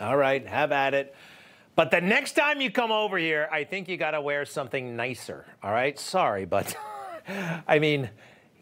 all 0.00 0.16
right, 0.16 0.46
have 0.46 0.72
at 0.72 0.94
it. 0.94 1.14
But 1.76 1.90
the 1.90 2.00
next 2.00 2.32
time 2.32 2.60
you 2.60 2.70
come 2.70 2.92
over 2.92 3.18
here, 3.18 3.48
I 3.50 3.64
think 3.64 3.88
you 3.88 3.96
got 3.96 4.12
to 4.12 4.20
wear 4.20 4.44
something 4.44 4.96
nicer. 4.96 5.44
All 5.62 5.72
right? 5.72 5.98
Sorry, 5.98 6.44
but 6.44 6.76
I 7.66 7.78
mean, 7.78 8.10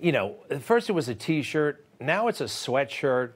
you 0.01 0.13
know, 0.13 0.37
first 0.61 0.89
it 0.89 0.93
was 0.93 1.09
a 1.09 1.15
t 1.15 1.43
shirt, 1.43 1.85
now 2.01 2.29
it's 2.29 2.41
a 2.41 2.45
sweatshirt. 2.45 3.33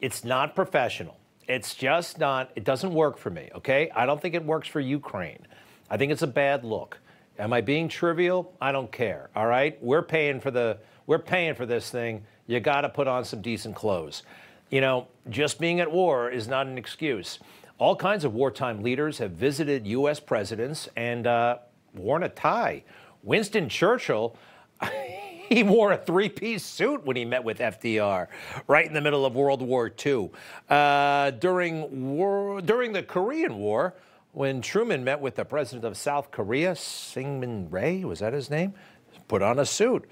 It's 0.00 0.24
not 0.24 0.54
professional. 0.54 1.18
It's 1.48 1.74
just 1.74 2.18
not, 2.18 2.50
it 2.54 2.64
doesn't 2.64 2.92
work 2.92 3.18
for 3.18 3.30
me, 3.30 3.50
okay? 3.56 3.90
I 3.94 4.06
don't 4.06 4.20
think 4.20 4.34
it 4.34 4.44
works 4.44 4.68
for 4.68 4.80
Ukraine. 4.80 5.46
I 5.90 5.96
think 5.96 6.12
it's 6.12 6.22
a 6.22 6.28
bad 6.28 6.64
look. 6.64 6.98
Am 7.38 7.52
I 7.52 7.60
being 7.60 7.88
trivial? 7.88 8.54
I 8.60 8.70
don't 8.70 8.92
care. 8.92 9.30
All 9.34 9.46
right? 9.46 9.82
We're 9.82 10.02
paying 10.02 10.40
for 10.40 10.50
the 10.50 10.78
we're 11.06 11.18
paying 11.18 11.54
for 11.54 11.64
this 11.64 11.90
thing. 11.90 12.24
You 12.46 12.60
got 12.60 12.82
to 12.82 12.90
put 12.90 13.08
on 13.08 13.24
some 13.24 13.40
decent 13.40 13.74
clothes. 13.74 14.22
You 14.70 14.82
know, 14.82 15.08
just 15.30 15.58
being 15.58 15.80
at 15.80 15.90
war 15.90 16.30
is 16.30 16.46
not 16.46 16.66
an 16.66 16.76
excuse. 16.76 17.38
All 17.78 17.96
kinds 17.96 18.24
of 18.24 18.34
wartime 18.34 18.82
leaders 18.82 19.18
have 19.18 19.30
visited 19.30 19.86
U.S. 19.86 20.20
presidents 20.20 20.88
and 20.94 21.26
uh, 21.26 21.58
worn 21.94 22.22
a 22.24 22.28
tie. 22.28 22.84
Winston 23.22 23.70
Churchill, 23.70 24.36
he 25.48 25.62
wore 25.62 25.92
a 25.92 25.96
three 25.96 26.28
piece 26.28 26.64
suit 26.64 27.04
when 27.06 27.16
he 27.16 27.24
met 27.24 27.42
with 27.42 27.60
FDR 27.60 28.26
right 28.66 28.84
in 28.84 28.92
the 28.92 29.00
middle 29.00 29.24
of 29.24 29.34
World 29.34 29.62
War 29.62 29.90
II. 30.04 30.30
Uh, 30.68 31.30
during, 31.30 32.16
war, 32.16 32.60
during 32.60 32.92
the 32.92 33.02
Korean 33.02 33.56
War, 33.56 33.94
when 34.32 34.60
Truman 34.60 35.02
met 35.02 35.18
with 35.18 35.36
the 35.36 35.44
president 35.44 35.84
of 35.84 35.96
South 35.96 36.30
Korea, 36.30 36.72
Syngman 36.72 37.72
Rhee, 37.72 38.04
was 38.04 38.18
that 38.18 38.34
his 38.34 38.50
name? 38.50 38.74
Put 39.28 39.40
on 39.40 39.58
a 39.58 39.66
suit. 39.66 40.08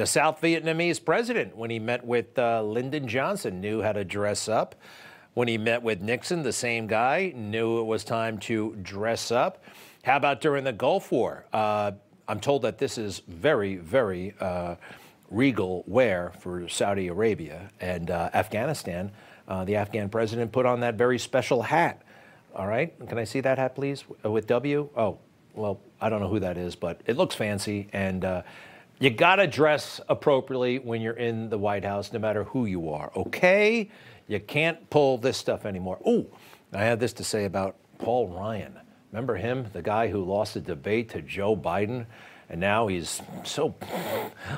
The 0.00 0.06
South 0.06 0.40
Vietnamese 0.40 1.04
president, 1.04 1.54
when 1.54 1.68
he 1.68 1.78
met 1.78 2.06
with 2.06 2.38
uh, 2.38 2.62
Lyndon 2.62 3.06
Johnson, 3.06 3.60
knew 3.60 3.82
how 3.82 3.92
to 3.92 4.02
dress 4.02 4.48
up. 4.48 4.74
When 5.34 5.46
he 5.46 5.58
met 5.58 5.82
with 5.82 6.00
Nixon, 6.00 6.42
the 6.42 6.54
same 6.54 6.86
guy 6.86 7.34
knew 7.36 7.80
it 7.80 7.82
was 7.82 8.02
time 8.02 8.38
to 8.38 8.74
dress 8.80 9.30
up. 9.30 9.62
How 10.02 10.16
about 10.16 10.40
during 10.40 10.64
the 10.64 10.72
Gulf 10.72 11.12
War? 11.12 11.44
Uh, 11.52 11.92
I'm 12.26 12.40
told 12.40 12.62
that 12.62 12.78
this 12.78 12.96
is 12.96 13.20
very, 13.28 13.76
very 13.76 14.32
uh, 14.40 14.76
regal 15.30 15.84
wear 15.86 16.32
for 16.40 16.66
Saudi 16.66 17.08
Arabia 17.08 17.70
and 17.78 18.10
uh, 18.10 18.30
Afghanistan. 18.32 19.12
Uh, 19.46 19.66
the 19.66 19.76
Afghan 19.76 20.08
president 20.08 20.50
put 20.50 20.64
on 20.64 20.80
that 20.80 20.94
very 20.94 21.18
special 21.18 21.60
hat. 21.60 22.00
All 22.54 22.66
right, 22.66 22.98
can 23.06 23.18
I 23.18 23.24
see 23.24 23.40
that 23.42 23.58
hat, 23.58 23.74
please, 23.74 24.04
with 24.22 24.46
W? 24.46 24.88
Oh, 24.96 25.18
well, 25.52 25.78
I 26.00 26.08
don't 26.08 26.20
know 26.20 26.28
who 26.28 26.40
that 26.40 26.56
is, 26.56 26.74
but 26.74 27.02
it 27.04 27.18
looks 27.18 27.34
fancy, 27.34 27.90
and 27.92 28.24
uh, 28.24 28.42
you 29.00 29.10
got 29.10 29.36
to 29.36 29.46
dress 29.46 30.00
appropriately 30.08 30.78
when 30.78 31.00
you're 31.00 31.14
in 31.14 31.48
the 31.48 31.58
White 31.58 31.84
House, 31.84 32.12
no 32.12 32.18
matter 32.18 32.44
who 32.44 32.66
you 32.66 32.90
are. 32.90 33.10
Okay, 33.16 33.90
you 34.28 34.38
can't 34.38 34.88
pull 34.90 35.18
this 35.18 35.38
stuff 35.38 35.64
anymore. 35.64 35.98
Oh, 36.06 36.26
I 36.72 36.84
have 36.84 37.00
this 37.00 37.14
to 37.14 37.24
say 37.24 37.46
about 37.46 37.76
Paul 37.98 38.28
Ryan. 38.28 38.78
Remember 39.10 39.36
him, 39.36 39.66
the 39.72 39.82
guy 39.82 40.08
who 40.08 40.22
lost 40.22 40.54
the 40.54 40.60
debate 40.60 41.08
to 41.10 41.22
Joe 41.22 41.56
Biden? 41.56 42.06
And 42.50 42.60
now 42.60 42.88
he's 42.88 43.22
so 43.42 43.74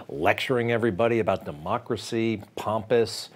lecturing 0.08 0.72
everybody 0.72 1.20
about 1.20 1.44
democracy, 1.44 2.42
pompous, 2.56 3.30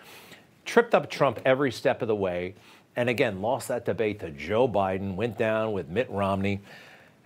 tripped 0.65 0.95
up 0.95 1.09
Trump 1.09 1.41
every 1.45 1.71
step 1.71 2.03
of 2.03 2.09
the 2.09 2.17
way 2.17 2.55
and 2.97 3.09
again 3.09 3.43
lost 3.43 3.69
that 3.69 3.85
debate 3.85 4.21
to 4.21 4.31
Joe 4.31 4.67
Biden, 4.67 5.15
went 5.15 5.39
down 5.39 5.73
with 5.73 5.89
Mitt 5.89 6.11
Romney. 6.11 6.63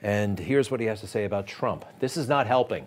And 0.03 0.39
here's 0.39 0.71
what 0.71 0.81
he 0.81 0.87
has 0.87 1.01
to 1.01 1.07
say 1.07 1.25
about 1.25 1.47
Trump. 1.47 1.85
This 2.01 2.17
is 2.17 2.29
not 2.29 2.47
helping. 2.47 2.87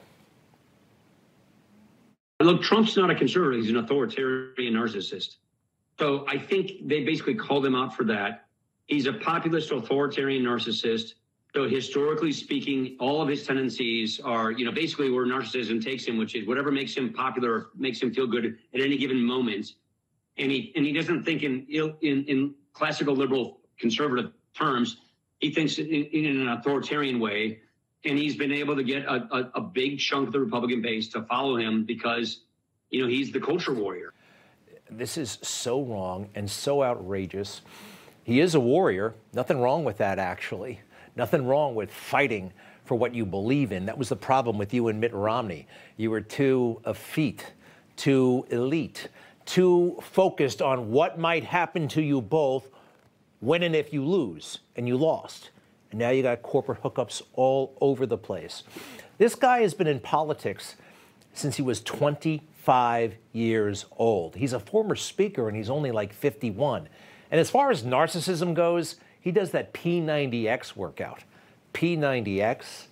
Look, 2.43 2.61
Trump's 2.61 2.97
not 2.97 3.09
a 3.09 3.15
conservative, 3.15 3.61
he's 3.61 3.69
an 3.69 3.77
authoritarian 3.77 4.73
narcissist. 4.73 5.37
So 5.99 6.25
I 6.27 6.37
think 6.37 6.87
they 6.87 7.03
basically 7.03 7.35
called 7.35 7.65
him 7.65 7.75
out 7.75 7.95
for 7.95 8.03
that. 8.05 8.45
He's 8.87 9.05
a 9.05 9.13
populist 9.13 9.71
authoritarian 9.71 10.43
narcissist. 10.43 11.13
So 11.55 11.69
historically 11.69 12.31
speaking, 12.31 12.97
all 12.99 13.21
of 13.21 13.29
his 13.29 13.45
tendencies 13.45 14.19
are, 14.19 14.51
you 14.51 14.65
know, 14.65 14.71
basically 14.71 15.11
where 15.11 15.25
narcissism 15.25 15.83
takes 15.83 16.05
him, 16.05 16.17
which 16.17 16.35
is 16.35 16.47
whatever 16.47 16.71
makes 16.71 16.95
him 16.95 17.13
popular, 17.13 17.67
makes 17.75 18.01
him 18.01 18.11
feel 18.13 18.25
good 18.25 18.45
at 18.45 18.81
any 18.81 18.97
given 18.97 19.23
moment. 19.23 19.73
And 20.37 20.51
he 20.51 20.73
and 20.75 20.83
he 20.83 20.91
doesn't 20.91 21.23
think 21.23 21.43
in 21.43 21.67
in 21.69 22.25
in 22.25 22.55
classical 22.73 23.15
liberal 23.15 23.59
conservative 23.77 24.31
terms. 24.55 24.97
He 25.39 25.51
thinks 25.51 25.77
in, 25.77 25.85
in 25.85 26.25
an 26.25 26.47
authoritarian 26.47 27.19
way, 27.19 27.59
and 28.05 28.17
he's 28.17 28.35
been 28.35 28.51
able 28.51 28.75
to 28.75 28.83
get 28.83 29.05
a, 29.05 29.27
a, 29.31 29.51
a 29.55 29.61
big 29.61 29.99
chunk 29.99 30.27
of 30.27 30.33
the 30.33 30.39
Republican 30.39 30.81
base 30.81 31.07
to 31.09 31.23
follow 31.23 31.55
him 31.55 31.85
because, 31.85 32.41
you 32.89 33.01
know, 33.01 33.07
he's 33.07 33.31
the 33.31 33.39
culture 33.39 33.73
warrior. 33.73 34.13
This 34.89 35.17
is 35.17 35.39
so 35.41 35.81
wrong 35.81 36.29
and 36.35 36.49
so 36.49 36.83
outrageous. 36.83 37.61
He 38.23 38.39
is 38.39 38.55
a 38.55 38.59
warrior. 38.59 39.15
Nothing 39.33 39.59
wrong 39.59 39.83
with 39.83 39.97
that, 39.97 40.19
actually. 40.19 40.81
Nothing 41.15 41.45
wrong 41.45 41.75
with 41.75 41.91
fighting 41.91 42.51
for 42.85 42.95
what 42.95 43.15
you 43.15 43.25
believe 43.25 43.71
in. 43.71 43.85
That 43.85 43.97
was 43.97 44.09
the 44.09 44.15
problem 44.15 44.57
with 44.57 44.73
you 44.73 44.89
and 44.89 44.99
Mitt 44.99 45.13
Romney. 45.13 45.67
You 45.97 46.11
were 46.11 46.21
too 46.21 46.81
effete, 46.85 47.53
too 47.95 48.45
elite, 48.49 49.07
too 49.45 49.97
focused 50.01 50.61
on 50.61 50.91
what 50.91 51.17
might 51.17 51.43
happen 51.43 51.87
to 51.89 52.01
you 52.01 52.21
both 52.21 52.69
when 53.39 53.63
and 53.63 53.75
if 53.75 53.91
you 53.91 54.05
lose, 54.05 54.59
and 54.77 54.87
you 54.87 54.95
lost. 54.95 55.49
And 55.93 55.99
now 55.99 56.09
you 56.09 56.23
got 56.23 56.41
corporate 56.41 56.81
hookups 56.81 57.21
all 57.33 57.77
over 57.79 58.07
the 58.07 58.17
place. 58.17 58.63
This 59.19 59.35
guy 59.35 59.59
has 59.59 59.75
been 59.75 59.85
in 59.85 59.99
politics 59.99 60.75
since 61.33 61.55
he 61.55 61.61
was 61.61 61.81
25 61.81 63.15
years 63.31 63.85
old. 63.97 64.35
He's 64.35 64.53
a 64.53 64.59
former 64.59 64.95
speaker 64.95 65.47
and 65.47 65.55
he's 65.55 65.69
only 65.69 65.91
like 65.91 66.11
51. 66.11 66.89
And 67.29 67.39
as 67.39 67.51
far 67.51 67.69
as 67.69 67.83
narcissism 67.83 68.55
goes, 68.55 68.95
he 69.21 69.31
does 69.31 69.51
that 69.51 69.71
P90X 69.71 70.75
workout. 70.75 71.25
P90X, 71.75 72.87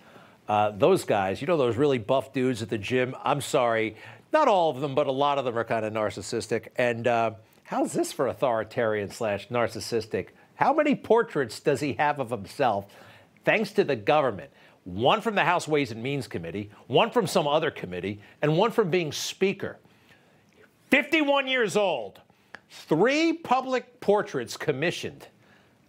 uh, 0.48 0.70
those 0.70 1.04
guys, 1.04 1.42
you 1.42 1.48
know, 1.48 1.58
those 1.58 1.78
really 1.78 1.98
buff 1.98 2.32
dudes 2.34 2.62
at 2.62 2.70
the 2.70 2.78
gym. 2.78 3.16
I'm 3.24 3.42
sorry, 3.42 3.96
not 4.32 4.48
all 4.48 4.70
of 4.70 4.80
them, 4.80 4.94
but 4.94 5.08
a 5.08 5.12
lot 5.12 5.40
of 5.40 5.46
them 5.46 5.58
are 5.58 5.64
kind 5.64 5.86
of 5.86 5.92
narcissistic. 5.92 6.68
And 6.76 7.08
uh, 7.08 7.32
how's 7.64 7.94
this 7.94 8.12
for 8.12 8.28
authoritarian 8.28 9.10
slash 9.10 9.48
narcissistic? 9.48 10.28
How 10.62 10.74
many 10.74 10.94
portraits 10.94 11.60
does 11.60 11.80
he 11.80 11.94
have 11.94 12.20
of 12.20 12.30
himself 12.30 12.86
thanks 13.46 13.72
to 13.72 13.84
the 13.84 13.96
government? 13.96 14.52
One 14.84 15.20
from 15.20 15.34
the 15.34 15.44
House 15.44 15.68
Ways 15.68 15.92
and 15.92 16.04
Means 16.04 16.28
Committee, 16.28 16.70
one 16.86 17.10
from 17.10 17.26
some 17.26 17.48
other 17.48 17.72
committee, 17.72 18.22
and 18.44 18.56
one 18.56 18.70
from 18.70 18.92
being 18.92 19.12
Speaker. 19.12 19.80
51 20.92 21.48
years 21.48 21.76
old, 21.76 22.22
three 22.70 23.34
public 23.34 24.00
portraits 24.02 24.56
commissioned. 24.56 25.26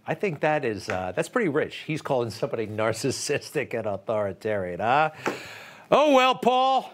I 0.07 0.15
think 0.15 0.41
that 0.41 0.65
is 0.65 0.89
uh, 0.89 1.13
that's 1.15 1.29
pretty 1.29 1.51
rich. 1.51 1.83
He's 1.87 2.01
calling 2.01 2.31
somebody 2.31 2.67
narcissistic 2.83 3.75
and 3.75 3.87
authoritarian, 3.87 4.81
huh? 4.81 5.11
Oh 5.91 6.15
well, 6.15 6.35
Paul. 6.35 6.91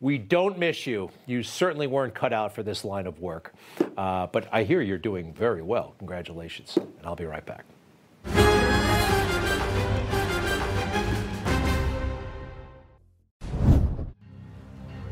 We 0.00 0.16
don't 0.16 0.58
miss 0.58 0.86
you. 0.86 1.10
You 1.26 1.42
certainly 1.42 1.88
weren't 1.88 2.14
cut 2.14 2.32
out 2.32 2.54
for 2.54 2.62
this 2.62 2.84
line 2.84 3.08
of 3.08 3.20
work. 3.20 3.52
Uh, 3.96 4.28
but 4.28 4.46
I 4.52 4.62
hear 4.62 4.80
you're 4.80 4.96
doing 4.96 5.32
very 5.32 5.62
well. 5.62 5.94
Congratulations. 5.98 6.76
And 6.76 7.04
I'll 7.04 7.16
be 7.16 7.24
right 7.24 7.44
back. 7.44 7.64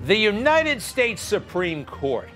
The 0.05 0.17
United 0.17 0.81
States 0.81 1.21
Supreme 1.21 1.85
Court. 1.85 2.29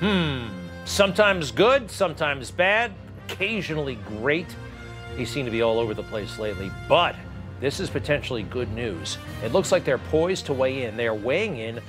Hmm. 0.00 0.46
Sometimes 0.86 1.50
good, 1.50 1.90
sometimes 1.90 2.50
bad, 2.50 2.92
occasionally 3.28 3.96
great. 4.08 4.46
They 5.16 5.26
seem 5.26 5.44
to 5.44 5.50
be 5.50 5.60
all 5.60 5.78
over 5.78 5.92
the 5.92 6.04
place 6.04 6.38
lately. 6.38 6.70
But 6.88 7.16
this 7.60 7.80
is 7.80 7.88
potentially 7.88 8.42
good 8.42 8.72
news. 8.72 9.18
It 9.42 9.52
looks 9.52 9.72
like 9.72 9.84
they're 9.84 9.98
poised 9.98 10.46
to 10.46 10.52
weigh 10.52 10.84
in. 10.84 10.96
They 10.96 11.06
are 11.06 11.14
weighing 11.14 11.58
in 11.58 11.80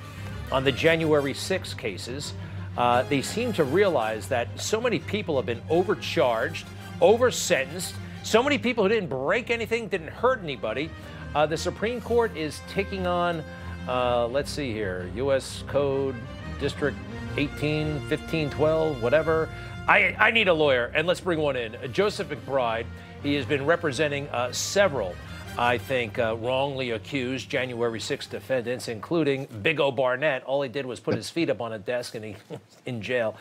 on 0.51 0.63
the 0.63 0.71
January 0.71 1.34
6 1.34 1.73
cases. 1.73 2.34
Uh, 2.77 3.03
they 3.03 3.21
seem 3.21 3.51
to 3.53 3.63
realize 3.63 4.27
that 4.27 4.47
so 4.60 4.80
many 4.80 4.99
people 4.99 5.36
have 5.36 5.45
been 5.45 5.62
overcharged, 5.69 6.67
over 7.01 7.32
sentenced. 7.32 7.95
So 8.23 8.43
many 8.43 8.58
people 8.58 8.84
who 8.84 8.89
didn't 8.89 9.10
break 9.10 9.49
anything, 9.49 9.88
didn't 9.88 10.10
hurt 10.10 10.41
anybody. 10.43 10.89
Uh, 11.36 11.45
the 11.45 11.58
Supreme 11.58 12.01
Court 12.01 12.36
is 12.38 12.62
taking 12.69 13.08
on, 13.08 13.43
uh, 13.88 14.27
let's 14.27 14.51
see 14.51 14.71
here, 14.71 15.10
U.S. 15.15 15.63
Code 15.67 16.15
District 16.60 16.97
18, 17.38 17.99
15, 18.08 18.49
12, 18.49 19.03
whatever. 19.03 19.49
I, 19.88 20.15
I 20.19 20.32
need 20.32 20.47
a 20.47 20.53
lawyer, 20.53 20.91
and 20.93 21.08
let's 21.08 21.21
bring 21.21 21.39
one 21.39 21.56
in. 21.56 21.75
Joseph 21.91 22.30
McBride. 22.30 22.86
He 23.23 23.34
has 23.36 23.45
been 23.45 23.65
representing 23.65 24.27
uh, 24.30 24.51
several 24.51 25.15
I 25.60 25.80
think, 25.80 26.20
uh, 26.20 26.36
wrongly 26.38 26.91
accused 26.91 27.50
January 27.50 28.00
6 28.00 28.28
defendants, 28.28 28.88
including 28.88 29.48
Bigo 29.48 29.96
Barnett. 29.96 30.43
All 30.43 30.62
he 30.62 30.70
did 30.70 30.86
was 30.86 31.00
put 31.00 31.15
his 31.15 31.32
feet 31.32 31.50
up 31.50 31.62
on 31.62 31.74
a 31.74 31.80
desk 31.80 32.13
and 32.13 32.24
he 32.24 32.36
in 32.86 33.02
jail. 33.02 33.36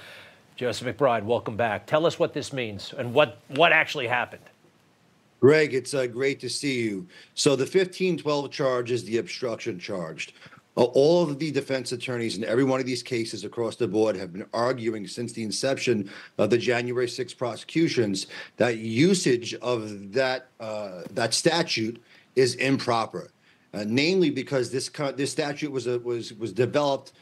Joseph 0.56 0.96
McBride, 0.96 1.24
welcome 1.24 1.58
back. 1.58 1.86
Tell 1.86 2.06
us 2.06 2.18
what 2.18 2.32
this 2.32 2.54
means 2.54 2.94
and 2.96 3.12
what, 3.12 3.38
what 3.48 3.72
actually 3.72 4.06
happened. 4.06 4.42
Greg, 5.40 5.74
it's 5.74 5.92
uh, 5.92 6.06
great 6.06 6.40
to 6.40 6.48
see 6.48 6.80
you. 6.80 7.06
So 7.34 7.50
the 7.50 7.64
1512 7.64 8.50
charge 8.50 8.90
is 8.90 9.04
the 9.04 9.18
obstruction 9.18 9.78
charged. 9.78 10.32
All 10.76 11.22
of 11.22 11.38
the 11.38 11.50
defense 11.50 11.92
attorneys 11.92 12.36
in 12.36 12.44
every 12.44 12.64
one 12.64 12.80
of 12.80 12.86
these 12.86 13.02
cases 13.02 13.44
across 13.44 13.76
the 13.76 13.88
board 13.88 14.14
have 14.16 14.34
been 14.34 14.44
arguing 14.52 15.06
since 15.06 15.32
the 15.32 15.42
inception 15.42 16.10
of 16.36 16.50
the 16.50 16.58
January 16.58 17.08
6 17.08 17.32
prosecutions 17.32 18.26
that 18.58 18.76
usage 18.76 19.54
of 19.54 20.12
that 20.12 20.48
uh, 20.60 21.02
that 21.12 21.32
statute 21.32 22.02
is 22.34 22.56
improper, 22.56 23.30
uh, 23.72 23.84
namely 23.86 24.28
because 24.28 24.70
this 24.70 24.90
this 25.16 25.32
statute 25.32 25.72
was 25.72 25.86
a, 25.86 25.98
was 26.00 26.34
was 26.34 26.52
developed 26.52 27.12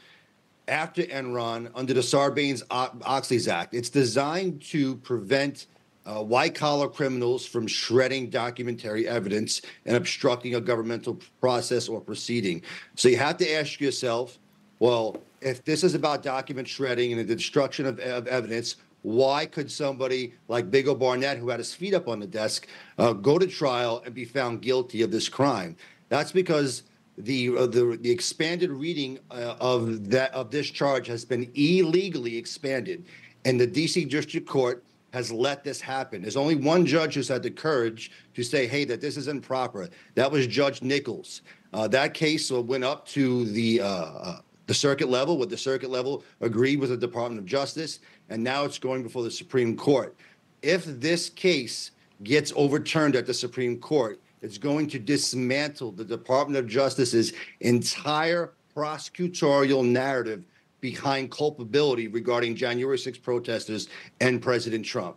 after 0.67 1.03
Enron 1.03 1.71
under 1.75 1.95
the 1.95 2.01
Sarbanes-Oxley 2.01 3.51
Act. 3.51 3.75
It's 3.75 3.91
designed 3.91 4.63
to 4.63 4.97
prevent 4.97 5.67
uh, 6.07 6.23
white 6.23 6.55
collar 6.55 6.89
criminals 6.89 7.47
from 7.47 7.67
shredding 7.67 8.29
documentary 8.31 9.09
evidence 9.09 9.63
and 9.87 9.97
obstructing 9.97 10.55
a 10.55 10.61
governmental 10.61 11.19
process 11.41 11.89
or 11.89 12.01
proceeding. 12.01 12.63
So 12.95 13.09
you 13.09 13.17
have 13.17 13.37
to 13.39 13.53
ask 13.53 13.81
yourself, 13.81 14.39
well, 14.79 15.17
if 15.41 15.65
this 15.65 15.85
is 15.85 15.95
about 15.95 16.23
document 16.23 16.69
shredding 16.69 17.13
and 17.13 17.21
the 17.21 17.35
destruction 17.35 17.87
of, 17.87 17.99
of 18.01 18.27
evidence, 18.27 18.77
why 19.03 19.45
could 19.45 19.71
somebody 19.71 20.33
like 20.49 20.71
Bigo 20.71 20.99
Barnett, 20.99 21.37
who 21.37 21.51
had 21.51 21.59
his 21.59 21.75
feet 21.75 21.93
up 21.93 22.09
on 22.09 22.21
the 22.21 22.27
desk, 22.27 22.67
uh, 22.99 23.13
go 23.13 23.39
to 23.39 23.47
trial 23.47 24.03
and 24.05 24.15
be 24.15 24.25
found 24.25 24.63
guilty 24.63 25.03
of 25.03 25.11
this 25.11 25.29
crime? 25.29 25.77
That's 26.09 26.33
because 26.33 26.85
the 27.19 27.57
uh, 27.57 27.67
the, 27.67 27.99
the 28.01 28.11
expanded 28.11 28.71
reading 28.71 29.19
uh, 29.31 29.57
of 29.61 30.09
that 30.11 30.33
of 30.33 30.51
this 30.51 30.71
charge 30.71 31.07
has 31.07 31.25
been 31.25 31.51
illegally 31.55 32.37
expanded, 32.37 33.05
and 33.45 33.61
the 33.61 33.67
D.C. 33.67 34.07
District 34.07 34.49
Court 34.49 34.83
has 35.15 35.31
let 35.31 35.63
this 35.63 35.81
happen. 35.81 36.21
There's 36.23 36.37
only 36.37 36.57
one 36.57 36.85
judge 36.85 37.15
who's 37.15 37.29
had 37.29 37.45
the 37.45 37.51
courage 37.51 38.11
to 38.35 38.43
say, 38.43 38.67
hey, 38.67 38.85
that 38.87 39.01
this 39.01 39.17
is 39.17 39.29
improper. 39.29 39.89
That 40.17 40.31
was 40.31 40.49
Judge 40.49 40.83
Nichols. 40.83 41.43
Uh, 41.73 41.87
that 41.89 42.15
case 42.15 42.51
went 42.51 42.83
up 42.83 43.07
to 43.09 43.45
the 43.45 43.81
uh, 43.81 43.87
uh, 43.87 44.41
the 44.67 44.75
circuit 44.75 45.09
level, 45.09 45.39
what 45.39 45.51
the 45.51 45.57
circuit 45.57 45.91
level 45.91 46.25
agreed 46.41 46.81
with 46.81 46.91
the 46.91 46.97
Department 46.97 47.39
of 47.39 47.47
Justice, 47.47 48.01
and 48.29 48.43
now 48.43 48.65
it's 48.65 48.79
going 48.79 49.05
before 49.05 49.23
the 49.23 49.31
Supreme 49.31 49.77
Court. 49.77 50.17
If 50.63 50.85
this 50.85 51.29
case 51.29 51.93
gets 52.25 52.53
overturned 52.57 53.15
at 53.15 53.27
the 53.27 53.35
Supreme 53.35 53.79
Court, 53.79 54.21
it's 54.43 54.59
going 54.59 54.89
to 54.89 54.99
dismantle 54.99 55.93
the 55.93 56.05
Department 56.05 56.59
of 56.59 56.67
Justice's 56.67 57.35
entire 57.61 58.53
prosecutorial 58.75 59.85
narrative 59.87 60.45
behind 60.85 61.31
culpability 61.31 62.09
regarding 62.09 62.55
January 62.55 62.99
6 62.99 63.17
protesters 63.17 63.89
and 64.21 64.43
President 64.43 64.85
Trump. 64.85 65.17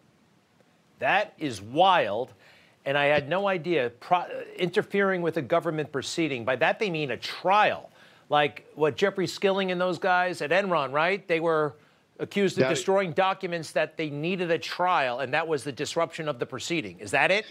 That 1.00 1.34
is 1.38 1.62
wild. 1.62 2.32
And 2.86 2.98
I 2.98 3.08
had 3.08 3.28
no 3.28 3.50
idea 3.50 3.90
pro- 4.00 4.28
interfering 4.56 5.22
with 5.22 5.36
a 5.36 5.42
government 5.42 5.92
proceeding. 5.92 6.46
By 6.46 6.56
that, 6.56 6.80
they 6.80 6.90
mean 6.90 7.12
a 7.12 7.18
trial. 7.18 7.92
Like 8.30 8.66
what 8.76 8.96
Jeffrey 8.96 9.28
Skilling 9.28 9.70
and 9.72 9.82
those 9.82 10.00
guys 10.00 10.42
at 10.42 10.52
Enron, 10.52 10.94
right? 10.94 11.28
They 11.28 11.42
were 11.42 11.76
accused 12.18 12.58
of 12.58 12.62
that 12.62 12.70
destroying 12.70 13.12
documents 13.12 13.74
that 13.74 13.98
they 13.98 14.10
needed 14.10 14.50
a 14.52 14.58
trial, 14.58 15.20
and 15.20 15.34
that 15.34 15.46
was 15.46 15.66
the 15.66 15.74
disruption 15.74 16.30
of 16.30 16.40
the 16.40 16.46
proceeding. 16.46 16.98
Is 17.00 17.12
that 17.12 17.30
it? 17.30 17.46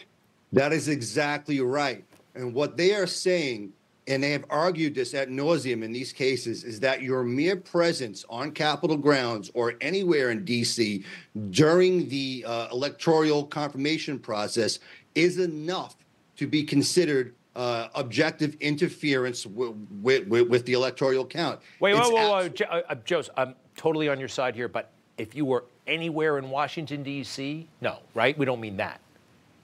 That 0.54 0.72
is 0.72 0.88
exactly 0.88 1.60
right. 1.60 2.02
And 2.34 2.54
what 2.54 2.78
they 2.78 2.94
are 2.94 3.06
saying 3.06 3.74
and 4.08 4.22
they 4.22 4.30
have 4.30 4.44
argued 4.50 4.94
this 4.94 5.14
at 5.14 5.28
nauseum 5.28 5.82
in 5.82 5.92
these 5.92 6.12
cases, 6.12 6.64
is 6.64 6.78
that 6.80 7.02
your 7.02 7.22
mere 7.24 7.56
presence 7.56 8.24
on 8.28 8.52
Capitol 8.52 8.96
grounds 8.96 9.50
or 9.54 9.74
anywhere 9.80 10.30
in 10.30 10.44
D.C. 10.44 11.04
during 11.50 12.08
the 12.08 12.44
uh, 12.46 12.68
electoral 12.70 13.44
confirmation 13.44 14.18
process 14.18 14.78
is 15.14 15.38
enough 15.38 15.96
to 16.36 16.46
be 16.46 16.62
considered 16.62 17.34
uh, 17.56 17.88
objective 17.94 18.54
interference 18.60 19.44
w- 19.44 19.74
with, 20.02 20.28
with, 20.28 20.48
with, 20.48 20.66
the 20.66 20.74
electoral 20.74 21.24
count. 21.24 21.58
Wait, 21.80 21.94
wait, 21.94 22.12
wait, 22.12 22.60
wait, 22.60 22.62
uh, 22.70 22.94
Joe, 23.04 23.22
I'm 23.36 23.54
totally 23.76 24.08
on 24.08 24.20
your 24.20 24.28
side 24.28 24.54
here, 24.54 24.68
but 24.68 24.92
if 25.16 25.34
you 25.34 25.46
were 25.46 25.64
anywhere 25.86 26.38
in 26.38 26.50
Washington 26.50 27.02
D.C., 27.02 27.66
no, 27.80 27.98
right? 28.14 28.36
We 28.36 28.44
don't 28.44 28.60
mean 28.60 28.76
that. 28.76 29.00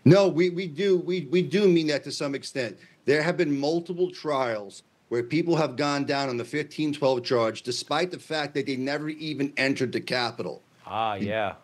No, 0.05 0.27
we, 0.27 0.51
we 0.51 0.67
do 0.67 0.99
we, 0.99 1.29
we 1.31 1.43
do 1.43 1.69
mean 1.69 1.87
that 1.89 2.03
to 2.05 2.13
some 2.13 2.35
extent. 2.35 2.77
There 3.05 3.23
have 3.23 3.37
been 3.37 3.59
multiple 3.59 4.11
trials 4.11 4.83
where 5.09 5.23
people 5.23 5.57
have 5.57 5.77
gone 5.77 6.05
down 6.05 6.29
on 6.29 6.37
the 6.37 6.45
1512 6.45 7.23
charge 7.23 7.63
despite 7.63 8.11
the 8.11 8.19
fact 8.19 8.55
that 8.55 8.67
they 8.67 8.77
never 8.77 9.09
even 9.11 9.53
entered 9.57 9.93
the 9.93 10.01
Capitol. 10.01 10.63
Ah, 10.87 11.15
yeah. 11.15 11.55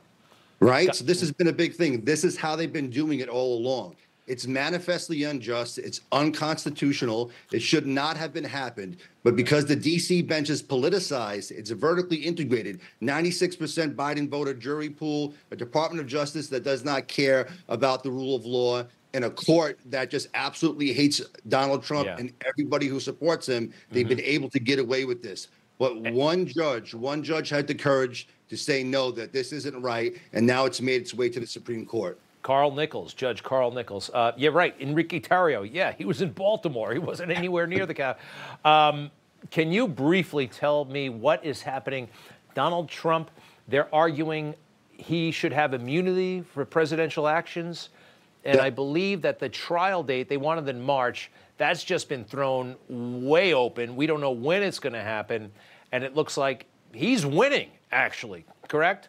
Right? 0.60 0.94
So 0.94 1.04
this 1.04 1.20
has 1.20 1.32
been 1.32 1.48
a 1.48 1.52
big 1.52 1.74
thing. 1.74 2.04
This 2.04 2.24
is 2.24 2.36
how 2.36 2.56
they've 2.56 2.72
been 2.72 2.90
doing 2.90 3.20
it 3.20 3.28
all 3.28 3.56
along. 3.56 3.96
It's 4.28 4.46
manifestly 4.46 5.24
unjust. 5.24 5.78
It's 5.78 6.02
unconstitutional. 6.12 7.30
It 7.50 7.60
should 7.60 7.86
not 7.86 8.18
have 8.18 8.34
been 8.34 8.44
happened. 8.44 8.98
But 9.24 9.34
because 9.34 9.64
the 9.64 9.76
DC 9.76 10.26
bench 10.26 10.50
is 10.50 10.62
politicized, 10.62 11.50
it's 11.50 11.70
vertically 11.70 12.18
integrated. 12.18 12.80
96% 13.00 13.94
Biden 13.94 14.28
voter 14.28 14.52
jury 14.52 14.90
pool, 14.90 15.32
a 15.50 15.56
Department 15.56 16.02
of 16.02 16.06
Justice 16.06 16.48
that 16.48 16.62
does 16.62 16.84
not 16.84 17.08
care 17.08 17.48
about 17.68 18.02
the 18.02 18.10
rule 18.10 18.36
of 18.36 18.44
law, 18.44 18.84
and 19.14 19.24
a 19.24 19.30
court 19.30 19.78
that 19.86 20.10
just 20.10 20.28
absolutely 20.34 20.92
hates 20.92 21.20
Donald 21.48 21.82
Trump 21.82 22.06
yeah. 22.06 22.16
and 22.18 22.32
everybody 22.46 22.86
who 22.86 23.00
supports 23.00 23.48
him. 23.48 23.72
They've 23.90 24.06
mm-hmm. 24.06 24.16
been 24.16 24.24
able 24.24 24.50
to 24.50 24.60
get 24.60 24.78
away 24.78 25.04
with 25.04 25.22
this. 25.22 25.48
But 25.78 26.00
one 26.00 26.44
judge, 26.46 26.92
one 26.92 27.22
judge 27.22 27.48
had 27.48 27.66
the 27.66 27.74
courage 27.74 28.28
to 28.48 28.56
say 28.56 28.82
no, 28.82 29.10
that 29.12 29.32
this 29.32 29.52
isn't 29.52 29.80
right, 29.80 30.16
and 30.32 30.46
now 30.46 30.64
it's 30.64 30.80
made 30.80 31.02
its 31.02 31.14
way 31.14 31.28
to 31.28 31.38
the 31.38 31.46
Supreme 31.46 31.86
Court. 31.86 32.18
Carl 32.42 32.70
Nichols, 32.70 33.14
Judge 33.14 33.42
Carl 33.42 33.70
Nichols. 33.70 34.10
Uh, 34.14 34.32
yeah, 34.36 34.50
right. 34.50 34.74
Enrique 34.80 35.20
Tarrio. 35.20 35.68
Yeah, 35.70 35.92
he 35.92 36.04
was 36.04 36.22
in 36.22 36.32
Baltimore. 36.32 36.92
He 36.92 36.98
wasn't 36.98 37.30
anywhere 37.30 37.66
near 37.66 37.84
the 37.84 37.94
cap. 37.94 38.20
Um, 38.64 39.10
can 39.50 39.70
you 39.70 39.86
briefly 39.86 40.46
tell 40.46 40.84
me 40.86 41.10
what 41.10 41.44
is 41.44 41.60
happening? 41.60 42.08
Donald 42.54 42.88
Trump, 42.88 43.30
they're 43.68 43.92
arguing 43.94 44.54
he 44.92 45.30
should 45.30 45.52
have 45.52 45.74
immunity 45.74 46.42
for 46.42 46.64
presidential 46.64 47.28
actions. 47.28 47.90
And 48.44 48.60
I 48.60 48.70
believe 48.70 49.22
that 49.22 49.38
the 49.38 49.48
trial 49.48 50.02
date, 50.02 50.28
they 50.28 50.36
wanted 50.36 50.68
in 50.68 50.80
March. 50.80 51.30
That's 51.58 51.84
just 51.84 52.08
been 52.08 52.24
thrown 52.24 52.76
way 52.88 53.52
open. 53.52 53.96
We 53.96 54.06
don't 54.06 54.20
know 54.20 54.30
when 54.30 54.62
it's 54.62 54.78
going 54.78 54.92
to 54.92 55.02
happen. 55.02 55.50
And 55.92 56.04
it 56.04 56.14
looks 56.14 56.36
like 56.36 56.66
he's 56.92 57.26
winning, 57.26 57.70
actually. 57.92 58.44
Correct? 58.68 59.08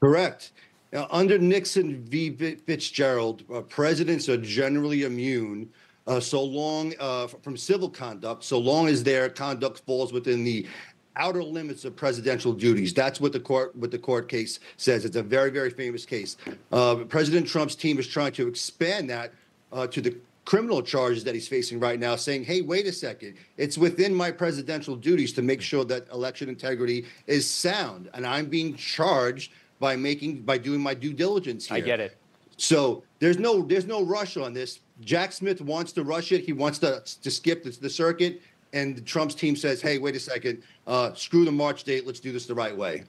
Correct. 0.00 0.52
Now, 0.92 1.06
under 1.10 1.38
Nixon 1.38 2.04
v. 2.04 2.30
Fitzgerald, 2.56 3.44
uh, 3.52 3.62
presidents 3.62 4.28
are 4.28 4.36
generally 4.36 5.04
immune 5.04 5.70
uh, 6.06 6.20
so 6.20 6.42
long 6.42 6.92
uh, 6.98 7.28
from 7.28 7.56
civil 7.56 7.88
conduct, 7.88 8.44
so 8.44 8.58
long 8.58 8.88
as 8.88 9.02
their 9.02 9.28
conduct 9.28 9.80
falls 9.86 10.12
within 10.12 10.44
the 10.44 10.66
outer 11.16 11.42
limits 11.42 11.84
of 11.84 11.96
presidential 11.96 12.52
duties. 12.52 12.94
That's 12.94 13.20
what 13.20 13.32
the 13.32 13.40
court 13.40 13.74
what 13.76 13.90
the 13.90 13.98
court 13.98 14.28
case 14.28 14.58
says. 14.76 15.04
It's 15.04 15.16
a 15.16 15.22
very 15.22 15.50
very 15.50 15.70
famous 15.70 16.04
case. 16.04 16.36
Uh, 16.70 16.96
President 17.08 17.46
Trump's 17.46 17.74
team 17.74 17.98
is 17.98 18.06
trying 18.06 18.32
to 18.32 18.48
expand 18.48 19.10
that 19.10 19.32
uh, 19.72 19.86
to 19.88 20.00
the 20.00 20.16
criminal 20.44 20.82
charges 20.82 21.22
that 21.24 21.34
he's 21.34 21.46
facing 21.46 21.78
right 21.78 22.00
now, 22.00 22.16
saying, 22.16 22.44
"Hey, 22.44 22.62
wait 22.62 22.86
a 22.86 22.92
second. 22.92 23.34
It's 23.56 23.78
within 23.78 24.14
my 24.14 24.30
presidential 24.30 24.96
duties 24.96 25.32
to 25.34 25.42
make 25.42 25.60
sure 25.60 25.84
that 25.84 26.08
election 26.12 26.48
integrity 26.48 27.06
is 27.26 27.48
sound, 27.48 28.10
and 28.14 28.26
I'm 28.26 28.46
being 28.46 28.74
charged." 28.74 29.52
by 29.82 29.96
making 29.96 30.42
by 30.42 30.56
doing 30.56 30.80
my 30.80 30.94
due 30.94 31.12
diligence 31.12 31.66
here. 31.66 31.76
I 31.76 31.80
get 31.80 31.98
it. 31.98 32.16
So 32.56 33.02
there's 33.18 33.38
no 33.38 33.62
there's 33.62 33.84
no 33.86 34.04
rush 34.04 34.36
on 34.36 34.54
this. 34.54 34.78
Jack 35.00 35.32
Smith 35.32 35.60
wants 35.60 35.90
to 35.92 36.04
rush 36.04 36.30
it. 36.30 36.44
He 36.44 36.52
wants 36.52 36.78
to 36.78 37.02
to 37.22 37.30
skip 37.30 37.64
the, 37.64 37.70
the 37.70 37.90
circuit, 37.90 38.40
and 38.72 39.04
Trump's 39.06 39.34
team 39.34 39.56
says, 39.56 39.80
"Hey, 39.80 39.98
wait 39.98 40.16
a 40.16 40.20
second. 40.20 40.62
Uh, 40.86 41.12
screw 41.14 41.44
the 41.44 41.52
March 41.52 41.84
date. 41.84 42.06
Let's 42.06 42.20
do 42.20 42.32
this 42.32 42.46
the 42.46 42.54
right 42.54 42.76
way." 42.76 43.04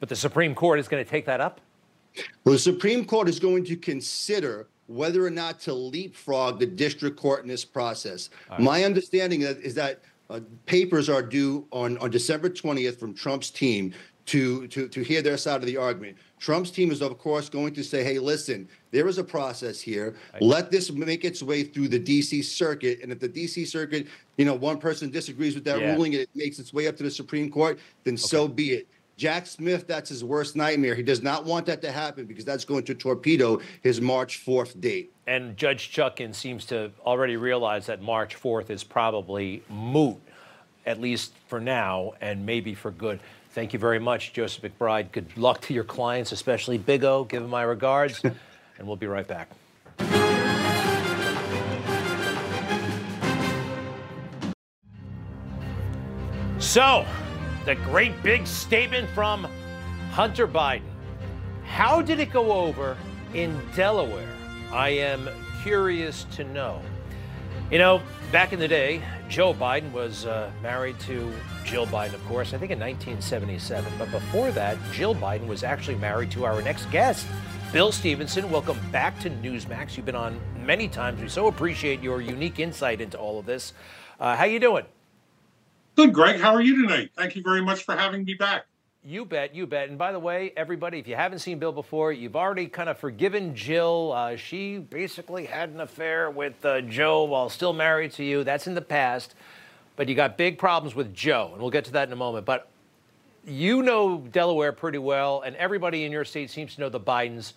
But 0.00 0.08
the 0.08 0.16
Supreme 0.16 0.54
Court 0.54 0.78
is 0.78 0.88
going 0.88 1.04
to 1.04 1.08
take 1.08 1.26
that 1.26 1.40
up. 1.40 1.60
Well, 2.44 2.54
the 2.54 2.58
Supreme 2.58 3.04
Court 3.04 3.28
is 3.28 3.38
going 3.38 3.64
to 3.64 3.76
consider 3.76 4.68
whether 4.86 5.24
or 5.24 5.30
not 5.30 5.60
to 5.60 5.72
leapfrog 5.72 6.58
the 6.58 6.66
district 6.66 7.16
court 7.16 7.42
in 7.42 7.48
this 7.48 7.64
process. 7.64 8.30
Right. 8.50 8.60
My 8.60 8.84
understanding 8.84 9.42
is 9.42 9.74
that 9.76 10.02
uh, 10.28 10.40
papers 10.66 11.08
are 11.08 11.22
due 11.22 11.66
on, 11.70 11.96
on 11.98 12.10
December 12.10 12.50
20th 12.50 12.98
from 12.98 13.14
Trump's 13.14 13.50
team 13.50 13.92
to, 14.26 14.66
to, 14.68 14.88
to 14.88 15.02
hear 15.02 15.22
their 15.22 15.36
side 15.36 15.60
of 15.60 15.66
the 15.66 15.76
argument. 15.76 16.16
Trump's 16.40 16.70
team 16.70 16.90
is, 16.90 17.02
of 17.02 17.16
course, 17.18 17.50
going 17.50 17.74
to 17.74 17.84
say, 17.84 18.02
hey, 18.02 18.18
listen, 18.18 18.66
there 18.90 19.06
is 19.06 19.18
a 19.18 19.24
process 19.24 19.78
here. 19.78 20.16
Let 20.40 20.70
this 20.70 20.90
make 20.90 21.24
its 21.24 21.42
way 21.42 21.62
through 21.62 21.88
the 21.88 21.98
D.C. 21.98 22.40
circuit. 22.42 23.00
And 23.02 23.12
if 23.12 23.20
the 23.20 23.28
D.C. 23.28 23.66
circuit, 23.66 24.06
you 24.38 24.46
know, 24.46 24.54
one 24.54 24.78
person 24.78 25.10
disagrees 25.10 25.54
with 25.54 25.64
that 25.64 25.78
yeah. 25.78 25.92
ruling 25.92 26.14
and 26.14 26.22
it 26.22 26.30
makes 26.34 26.58
its 26.58 26.72
way 26.72 26.88
up 26.88 26.96
to 26.96 27.02
the 27.02 27.10
Supreme 27.10 27.50
Court, 27.50 27.78
then 28.04 28.14
okay. 28.14 28.22
so 28.22 28.48
be 28.48 28.72
it. 28.72 28.88
Jack 29.18 29.46
Smith, 29.46 29.86
that's 29.86 30.08
his 30.08 30.24
worst 30.24 30.56
nightmare. 30.56 30.94
He 30.94 31.02
does 31.02 31.22
not 31.22 31.44
want 31.44 31.66
that 31.66 31.82
to 31.82 31.92
happen 31.92 32.24
because 32.24 32.46
that's 32.46 32.64
going 32.64 32.84
to 32.84 32.94
torpedo 32.94 33.60
his 33.82 34.00
March 34.00 34.42
4th 34.42 34.80
date. 34.80 35.12
And 35.26 35.58
Judge 35.58 35.92
Chutkan 35.94 36.34
seems 36.34 36.64
to 36.66 36.90
already 37.04 37.36
realize 37.36 37.84
that 37.84 38.00
March 38.00 38.40
4th 38.40 38.70
is 38.70 38.82
probably 38.82 39.62
moot, 39.68 40.16
at 40.86 41.02
least 41.02 41.34
for 41.48 41.60
now, 41.60 42.14
and 42.22 42.46
maybe 42.46 42.74
for 42.74 42.92
good. 42.92 43.20
Thank 43.52 43.72
you 43.72 43.80
very 43.80 43.98
much, 43.98 44.32
Joseph 44.32 44.62
McBride. 44.62 45.10
Good 45.10 45.36
luck 45.36 45.60
to 45.62 45.74
your 45.74 45.82
clients, 45.82 46.30
especially 46.30 46.78
Bigo. 46.78 47.26
Give 47.26 47.42
him 47.42 47.50
my 47.50 47.62
regards, 47.62 48.22
and 48.24 48.86
we'll 48.86 48.94
be 48.94 49.08
right 49.08 49.26
back. 49.26 49.48
So, 56.60 57.04
the 57.64 57.74
great 57.74 58.22
big 58.22 58.46
statement 58.46 59.08
from 59.10 59.48
Hunter 60.12 60.46
Biden. 60.46 60.82
How 61.64 62.00
did 62.00 62.20
it 62.20 62.32
go 62.32 62.52
over 62.52 62.96
in 63.34 63.60
Delaware? 63.74 64.32
I 64.70 64.90
am 64.90 65.28
curious 65.64 66.24
to 66.36 66.44
know. 66.44 66.80
You 67.72 67.78
know, 67.78 68.00
back 68.30 68.52
in 68.52 68.60
the 68.60 68.68
day, 68.68 69.02
Joe 69.30 69.54
Biden 69.54 69.92
was 69.92 70.26
uh, 70.26 70.50
married 70.60 70.98
to 71.00 71.32
Jill 71.64 71.86
Biden, 71.86 72.14
of 72.14 72.24
course, 72.26 72.48
I 72.48 72.58
think 72.58 72.72
in 72.72 72.80
1977. 72.80 73.92
But 73.96 74.10
before 74.10 74.50
that, 74.50 74.76
Jill 74.92 75.14
Biden 75.14 75.46
was 75.46 75.62
actually 75.62 75.94
married 75.94 76.32
to 76.32 76.44
our 76.44 76.60
next 76.62 76.90
guest, 76.90 77.28
Bill 77.72 77.92
Stevenson. 77.92 78.50
Welcome 78.50 78.76
back 78.90 79.20
to 79.20 79.30
Newsmax. 79.30 79.96
You've 79.96 80.04
been 80.04 80.16
on 80.16 80.40
many 80.66 80.88
times. 80.88 81.22
We 81.22 81.28
so 81.28 81.46
appreciate 81.46 82.02
your 82.02 82.20
unique 82.20 82.58
insight 82.58 83.00
into 83.00 83.18
all 83.18 83.38
of 83.38 83.46
this. 83.46 83.72
Uh, 84.18 84.34
how 84.34 84.46
you 84.46 84.58
doing? 84.58 84.84
Good, 85.94 86.12
Greg. 86.12 86.40
How 86.40 86.52
are 86.52 86.60
you 86.60 86.82
tonight? 86.82 87.10
Thank 87.16 87.36
you 87.36 87.42
very 87.44 87.62
much 87.62 87.84
for 87.84 87.94
having 87.94 88.24
me 88.24 88.34
back. 88.34 88.66
You 89.02 89.24
bet, 89.24 89.54
you 89.54 89.66
bet. 89.66 89.88
And 89.88 89.96
by 89.96 90.12
the 90.12 90.18
way, 90.18 90.52
everybody, 90.58 90.98
if 90.98 91.08
you 91.08 91.16
haven't 91.16 91.38
seen 91.38 91.58
Bill 91.58 91.72
before, 91.72 92.12
you've 92.12 92.36
already 92.36 92.66
kind 92.66 92.90
of 92.90 92.98
forgiven 92.98 93.54
Jill. 93.54 94.12
Uh, 94.14 94.36
she 94.36 94.76
basically 94.76 95.46
had 95.46 95.70
an 95.70 95.80
affair 95.80 96.30
with 96.30 96.62
uh, 96.66 96.82
Joe 96.82 97.24
while 97.24 97.48
still 97.48 97.72
married 97.72 98.12
to 98.12 98.24
you. 98.24 98.44
That's 98.44 98.66
in 98.66 98.74
the 98.74 98.82
past. 98.82 99.34
But 99.96 100.08
you 100.08 100.14
got 100.14 100.36
big 100.36 100.58
problems 100.58 100.94
with 100.94 101.14
Joe, 101.14 101.48
and 101.52 101.62
we'll 101.62 101.70
get 101.70 101.86
to 101.86 101.92
that 101.92 102.08
in 102.08 102.12
a 102.12 102.16
moment. 102.16 102.44
But 102.44 102.68
you 103.46 103.82
know 103.82 104.18
Delaware 104.32 104.72
pretty 104.72 104.98
well, 104.98 105.40
and 105.40 105.56
everybody 105.56 106.04
in 106.04 106.12
your 106.12 106.26
state 106.26 106.50
seems 106.50 106.74
to 106.74 106.82
know 106.82 106.90
the 106.90 107.00
Bidens. 107.00 107.54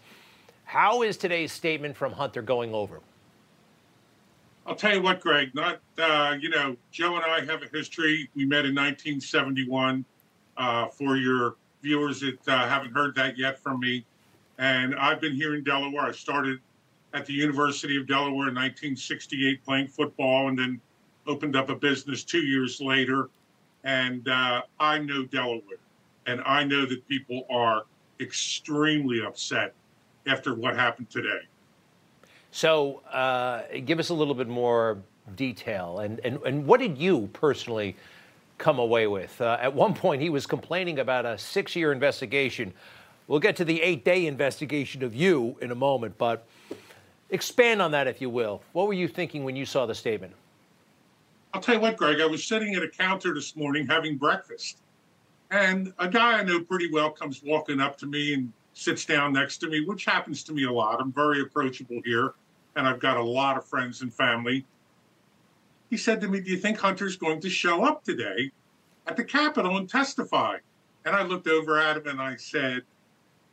How 0.64 1.02
is 1.02 1.18
today's 1.18 1.52
statement 1.52 1.98
from 1.98 2.14
Hunter 2.14 2.42
going 2.42 2.74
over? 2.74 3.02
I'll 4.66 4.76
tell 4.76 4.94
you 4.94 5.02
what, 5.02 5.20
Greg. 5.20 5.54
Not 5.54 5.80
uh, 5.98 6.38
you 6.40 6.50
know, 6.50 6.78
Joe 6.92 7.18
and 7.18 7.26
I 7.26 7.44
have 7.44 7.64
a 7.64 7.68
history. 7.68 8.30
We 8.34 8.46
met 8.46 8.66
in 8.66 8.74
1971 8.74 10.06
uh, 10.58 10.88
for 10.88 11.18
your 11.18 11.56
viewers 11.82 12.22
that 12.22 12.48
uh, 12.48 12.68
haven't 12.68 12.94
heard 12.94 13.16
that 13.16 13.38
yet 13.38 13.60
from 13.60 13.80
me. 13.80 14.06
And 14.58 14.96
I've 14.96 15.20
been 15.20 15.36
here 15.36 15.56
in 15.56 15.64
Delaware. 15.64 16.06
I 16.06 16.12
started 16.12 16.60
at 17.14 17.26
the 17.26 17.34
University 17.34 17.98
of 17.98 18.08
Delaware 18.08 18.50
in 18.50 18.56
1968 18.56 19.64
playing 19.64 19.88
football 19.88 20.48
and 20.48 20.58
then 20.58 20.82
opened 21.28 21.56
up 21.56 21.70
a 21.70 21.76
business 21.76 22.24
two 22.24 22.42
years 22.42 22.82
later. 22.82 23.30
And 23.84 24.28
uh, 24.28 24.64
I 24.80 25.00
know 25.00 25.26
Delaware. 25.26 25.80
And 26.26 26.42
I 26.46 26.64
know 26.64 26.86
that 26.86 27.08
people 27.08 27.46
are 27.50 27.84
extremely 28.20 29.24
upset 29.26 29.74
after 30.26 30.56
what 30.56 30.76
happened 30.76 31.10
today. 31.10 31.42
So, 32.52 33.02
uh, 33.12 33.64
give 33.86 34.00
us 34.00 34.10
a 34.10 34.14
little 34.14 34.36
bit 34.36 34.48
more 34.48 35.00
detail. 35.36 36.00
And, 36.00 36.20
and, 36.24 36.40
and 36.46 36.66
what 36.66 36.80
did 36.80 36.98
you 36.98 37.30
personally 37.34 37.96
come 38.64 38.80
away 38.80 39.08
with. 39.08 39.42
Uh, 39.42 39.58
at 39.60 39.76
one 39.76 39.94
point, 39.94 40.22
he 40.22 40.30
was 40.30 40.48
complaining 40.48 41.00
about 41.00 41.26
a 41.26 41.38
six 41.38 41.76
year 41.76 41.92
investigation. 41.92 42.74
We'll 43.28 43.42
get 43.42 43.58
to 43.58 43.66
the 43.66 43.82
eight 43.82 44.06
day 44.06 44.26
investigation 44.26 45.04
of 45.04 45.14
you 45.14 45.58
in 45.62 45.72
a 45.72 45.76
moment, 45.76 46.18
but 46.18 46.48
expand 47.30 47.82
on 47.82 47.92
that, 47.92 48.08
if 48.08 48.22
you 48.22 48.30
will. 48.30 48.62
What 48.72 48.88
were 48.88 48.94
you 48.94 49.10
thinking 49.10 49.44
when 49.44 49.58
you 49.58 49.66
saw 49.66 49.86
the 49.86 49.94
statement? 49.94 50.34
I'll 51.54 51.62
tell 51.62 51.76
you 51.76 51.82
what, 51.82 51.98
Greg, 51.98 52.22
I 52.22 52.26
was 52.26 52.46
sitting 52.46 52.74
at 52.76 52.82
a 52.82 52.88
counter 52.88 53.34
this 53.34 53.56
morning 53.58 53.86
having 53.86 54.18
breakfast, 54.18 54.78
and 55.52 55.94
a 56.00 56.08
guy 56.08 56.40
I 56.40 56.44
know 56.44 56.62
pretty 56.62 56.90
well 56.90 57.12
comes 57.12 57.42
walking 57.44 57.82
up 57.82 57.98
to 57.98 58.06
me 58.06 58.34
and 58.34 58.52
sits 58.74 59.04
down 59.04 59.34
next 59.34 59.58
to 59.58 59.68
me, 59.68 59.82
which 59.86 60.06
happens 60.06 60.42
to 60.46 60.54
me 60.54 60.64
a 60.64 60.72
lot. 60.72 61.02
I'm 61.02 61.12
very 61.12 61.42
approachable 61.42 62.02
here, 62.06 62.34
and 62.78 62.88
I've 62.88 63.00
got 63.00 63.18
a 63.18 63.24
lot 63.24 63.58
of 63.58 63.66
friends 63.66 64.02
and 64.02 64.12
family 64.12 64.66
he 65.94 65.98
said 65.98 66.20
to 66.22 66.28
me, 66.28 66.40
Do 66.40 66.50
you 66.50 66.58
think 66.58 66.80
Hunter's 66.80 67.18
going 67.18 67.40
to 67.42 67.52
show 67.52 67.84
up 67.84 68.04
today 68.04 68.50
at 69.06 69.16
the 69.16 69.24
Capitol 69.24 69.78
and 69.78 69.88
testify? 69.88 70.58
And 71.06 71.16
I 71.16 71.22
looked 71.22 71.48
over 71.48 71.80
at 71.80 71.98
him 71.98 72.08
and 72.08 72.20
I 72.20 72.36
said, 72.36 72.82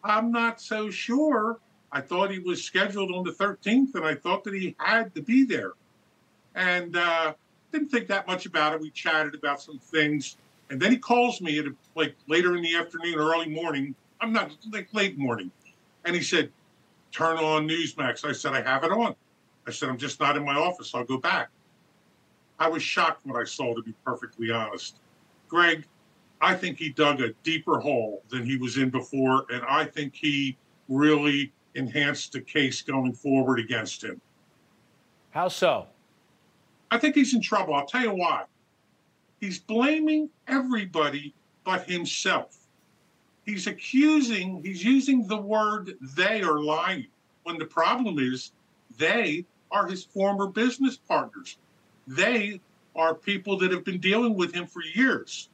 I'm 0.03 0.33
not 0.33 0.59
so 0.59 0.88
sure. 0.88 1.59
I 1.92 2.00
thought 2.00 2.31
he 2.31 2.38
was 2.38 2.64
scheduled 2.64 3.12
on 3.12 3.24
the 3.24 3.33
13th 3.33 3.94
and 3.94 4.07
I 4.07 4.14
thought 4.14 4.44
that 4.44 4.55
he 4.55 4.74
had 4.79 5.14
to 5.16 5.20
be 5.20 5.44
there. 5.44 5.72
And 6.55 6.96
uh, 6.96 7.35
didn't 7.72 7.90
think 7.90 8.07
that 8.09 8.26
much 8.26 8.46
about 8.46 8.72
it. 8.72 8.81
We 8.81 8.88
chatted 8.88 9.35
about 9.35 9.61
some 9.61 9.79
things. 9.79 10.38
And 10.70 10.81
then 10.81 10.92
he 10.92 10.96
calls 10.96 11.42
me 11.42 11.59
at 11.59 11.66
a, 11.66 11.74
like 11.94 12.16
later 12.26 12.57
in 12.57 12.62
the 12.62 12.74
afternoon 12.74 13.16
early 13.16 13.50
morning. 13.50 13.94
I'm 14.22 14.33
not 14.33 14.57
like 14.72 14.88
late 14.94 15.18
morning. 15.18 15.50
And 16.07 16.16
he 16.16 16.22
said, 16.22 16.50
Turn 17.12 17.37
on 17.37 17.68
Newsmax. 17.68 18.24
I 18.24 18.33
said, 18.33 18.55
I 18.55 18.62
have 18.62 18.83
it 18.85 18.92
on. 18.92 19.14
I 19.66 19.72
said, 19.72 19.90
I'm 19.90 19.98
just 19.98 20.20
not 20.20 20.38
in 20.38 20.44
my 20.46 20.55
office. 20.55 20.94
I'll 20.94 21.05
go 21.05 21.18
back. 21.18 21.50
I 22.61 22.68
was 22.68 22.83
shocked 22.83 23.25
when 23.25 23.40
I 23.40 23.44
saw, 23.44 23.75
to 23.75 23.83
be 23.83 23.94
perfectly 24.05 24.51
honest. 24.51 25.01
Greg, 25.49 25.87
I 26.42 26.55
think 26.55 26.79
he 26.79 26.90
dug 26.90 27.23
a 27.23 27.33
deeper 27.42 27.81
hole 27.81 28.23
than 28.29 28.44
he 28.44 28.59
was 28.59 28.77
in 28.77 28.90
before, 28.90 29.46
and 29.51 29.62
I 29.66 29.85
think 29.85 30.14
he 30.14 30.59
really 30.88 31.53
enhanced 31.75 32.33
the 32.33 32.40
case 32.42 32.83
going 32.83 33.14
forward 33.14 33.59
against 33.59 34.05
him. 34.05 34.20
How 35.31 35.49
so? 35.49 35.87
I 36.90 36.99
think 36.99 37.14
he's 37.14 37.35
in 37.35 37.40
trouble. 37.40 37.75
I'll 37.75 37.87
tell 37.87 38.03
you 38.03 38.12
why. 38.12 38.44
He's 39.40 39.59
blaming 39.59 40.29
everybody 40.46 41.35
but 41.64 41.88
himself. 41.88 42.59
He's 43.46 43.66
accusing, 43.66 44.62
he's 44.62 44.85
using 44.85 45.27
the 45.27 45.37
word 45.37 45.96
they 46.01 46.42
are 46.42 46.61
lying 46.61 47.07
when 47.44 47.59
the 47.59 47.64
problem 47.64 48.18
is 48.18 48.53
they 48.99 49.46
are 49.70 49.87
his 49.87 50.05
former 50.05 50.46
business 50.46 50.96
partners. 50.96 51.57
They 52.11 52.61
are 52.96 53.14
people 53.14 53.57
that 53.59 53.70
have 53.70 53.85
been 53.85 54.01
dealing 54.01 54.35
with 54.35 54.53
him 54.53 54.66
for 54.66 54.83
years. 54.83 55.49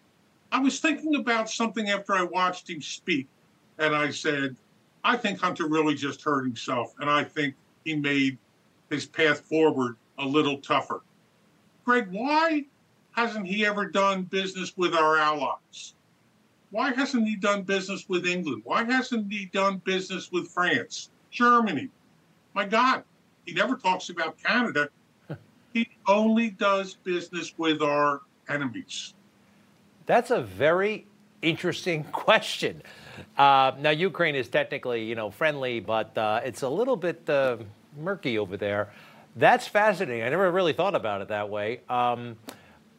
I 0.51 0.59
was 0.59 0.81
thinking 0.81 1.16
about 1.16 1.51
something 1.51 1.90
after 1.90 2.14
I 2.14 2.23
watched 2.23 2.71
him 2.71 2.81
speak, 2.81 3.29
and 3.77 3.95
I 3.95 4.09
said, 4.09 4.57
I 5.05 5.19
think 5.19 5.38
Hunter 5.38 5.69
really 5.69 5.95
just 5.95 6.23
hurt 6.23 6.45
himself, 6.45 6.95
and 6.99 7.11
I 7.11 7.25
think 7.25 7.55
he 7.85 7.95
made 7.95 8.38
his 8.88 9.05
path 9.05 9.40
forward 9.40 9.97
a 10.19 10.25
little 10.25 10.57
tougher. 10.57 11.03
Greg, 11.85 12.09
why 12.11 12.64
hasn't 13.11 13.47
he 13.47 13.66
ever 13.66 13.85
done 13.85 14.23
business 14.23 14.73
with 14.79 14.95
our 14.95 15.19
allies? 15.19 15.95
Why 16.71 16.95
hasn't 16.95 17.29
he 17.29 17.37
done 17.37 17.64
business 17.64 18.09
with 18.09 18.27
England? 18.27 18.62
Why 18.64 18.83
hasn't 18.83 19.31
he 19.31 19.45
done 19.45 19.83
business 19.85 20.33
with 20.33 20.49
France, 20.49 21.11
Germany? 21.31 21.90
My 22.55 22.64
God, 22.64 23.05
he 23.45 23.53
never 23.53 23.77
talks 23.77 24.09
about 24.09 24.42
Canada 24.42 24.88
he 25.76 25.88
only 26.08 26.48
does 26.48 26.94
business 26.94 27.52
with 27.58 27.82
our 27.82 28.22
enemies. 28.48 29.12
That's 30.06 30.30
a 30.30 30.40
very 30.40 31.06
interesting 31.42 32.04
question. 32.12 32.82
Uh, 33.36 33.72
now, 33.78 33.90
Ukraine 33.90 34.36
is 34.36 34.48
technically, 34.48 35.04
you 35.04 35.14
know, 35.14 35.30
friendly, 35.30 35.80
but 35.80 36.16
uh, 36.16 36.40
it's 36.44 36.62
a 36.62 36.68
little 36.68 36.96
bit 36.96 37.28
uh, 37.28 37.58
murky 37.98 38.38
over 38.38 38.56
there. 38.56 38.88
That's 39.36 39.66
fascinating. 39.66 40.22
I 40.22 40.30
never 40.30 40.50
really 40.50 40.72
thought 40.72 40.94
about 40.94 41.20
it 41.20 41.28
that 41.28 41.50
way. 41.50 41.80
Um, 41.90 42.36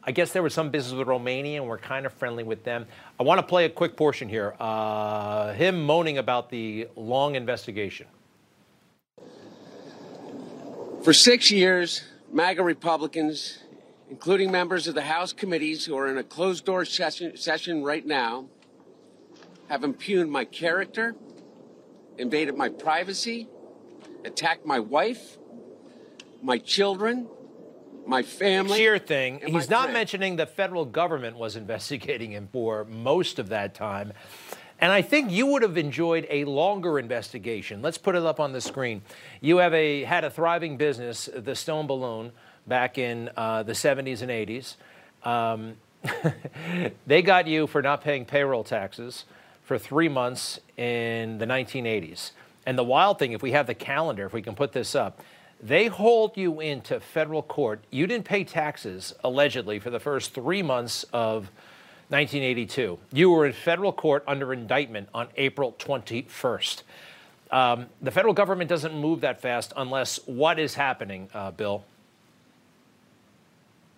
I 0.04 0.12
guess 0.12 0.32
there 0.32 0.44
was 0.44 0.54
some 0.54 0.70
business 0.70 0.94
with 0.94 1.08
Romania, 1.08 1.60
and 1.60 1.68
we're 1.68 1.78
kind 1.78 2.06
of 2.06 2.12
friendly 2.12 2.44
with 2.44 2.62
them. 2.62 2.86
I 3.18 3.24
want 3.24 3.40
to 3.40 3.46
play 3.46 3.64
a 3.64 3.68
quick 3.68 3.96
portion 3.96 4.28
here. 4.28 4.54
Uh, 4.60 5.52
him 5.52 5.82
moaning 5.84 6.18
about 6.18 6.48
the 6.48 6.86
long 6.94 7.34
investigation. 7.34 8.06
For 11.02 11.12
six 11.12 11.50
years, 11.50 12.02
MAGA 12.32 12.62
Republicans, 12.62 13.58
including 14.10 14.50
members 14.50 14.86
of 14.86 14.94
the 14.94 15.02
House 15.02 15.32
committees 15.32 15.84
who 15.84 15.96
are 15.96 16.08
in 16.08 16.18
a 16.18 16.22
closed 16.22 16.64
door 16.64 16.84
session, 16.84 17.36
session 17.36 17.82
right 17.82 18.06
now, 18.06 18.46
have 19.68 19.84
impugned 19.84 20.30
my 20.30 20.44
character, 20.44 21.14
invaded 22.16 22.56
my 22.56 22.68
privacy, 22.68 23.48
attacked 24.24 24.66
my 24.66 24.78
wife, 24.78 25.38
my 26.42 26.58
children, 26.58 27.28
my 28.06 28.22
family. 28.22 28.78
Sheer 28.78 28.98
thing. 28.98 29.40
He's 29.46 29.68
not 29.68 29.92
mentioning 29.92 30.36
the 30.36 30.46
federal 30.46 30.86
government 30.86 31.36
was 31.36 31.56
investigating 31.56 32.32
him 32.32 32.48
for 32.50 32.84
most 32.84 33.38
of 33.38 33.50
that 33.50 33.74
time. 33.74 34.12
And 34.80 34.92
I 34.92 35.02
think 35.02 35.32
you 35.32 35.46
would 35.46 35.62
have 35.62 35.76
enjoyed 35.76 36.26
a 36.30 36.44
longer 36.44 36.98
investigation. 36.98 37.82
Let's 37.82 37.98
put 37.98 38.14
it 38.14 38.22
up 38.22 38.38
on 38.38 38.52
the 38.52 38.60
screen. 38.60 39.02
You 39.40 39.58
have 39.58 39.74
a 39.74 40.04
had 40.04 40.24
a 40.24 40.30
thriving 40.30 40.76
business, 40.76 41.28
the 41.34 41.56
Stone 41.56 41.88
Balloon, 41.88 42.30
back 42.66 42.96
in 42.96 43.30
uh, 43.36 43.64
the 43.64 43.72
70s 43.72 44.22
and 44.22 44.30
80s. 44.30 44.76
Um, 45.28 45.76
they 47.06 47.22
got 47.22 47.48
you 47.48 47.66
for 47.66 47.82
not 47.82 48.02
paying 48.02 48.24
payroll 48.24 48.62
taxes 48.62 49.24
for 49.64 49.78
three 49.78 50.08
months 50.08 50.60
in 50.76 51.38
the 51.38 51.46
1980s. 51.46 52.30
And 52.64 52.78
the 52.78 52.84
wild 52.84 53.18
thing, 53.18 53.32
if 53.32 53.42
we 53.42 53.52
have 53.52 53.66
the 53.66 53.74
calendar, 53.74 54.26
if 54.26 54.32
we 54.32 54.42
can 54.42 54.54
put 54.54 54.72
this 54.72 54.94
up, 54.94 55.20
they 55.60 55.86
hold 55.86 56.36
you 56.36 56.60
into 56.60 57.00
federal 57.00 57.42
court. 57.42 57.80
You 57.90 58.06
didn't 58.06 58.26
pay 58.26 58.44
taxes, 58.44 59.12
allegedly, 59.24 59.80
for 59.80 59.90
the 59.90 59.98
first 59.98 60.32
three 60.34 60.62
months 60.62 61.04
of 61.12 61.50
1982. 62.10 62.98
You 63.12 63.30
were 63.30 63.44
in 63.44 63.52
federal 63.52 63.92
court 63.92 64.24
under 64.26 64.52
indictment 64.52 65.10
on 65.12 65.28
April 65.36 65.74
21st. 65.78 66.82
Um, 67.50 67.86
the 68.00 68.10
federal 68.10 68.32
government 68.32 68.70
doesn't 68.70 68.94
move 68.94 69.20
that 69.20 69.40
fast 69.40 69.74
unless 69.76 70.18
what 70.26 70.58
is 70.58 70.74
happening, 70.74 71.28
uh, 71.34 71.50
Bill? 71.50 71.84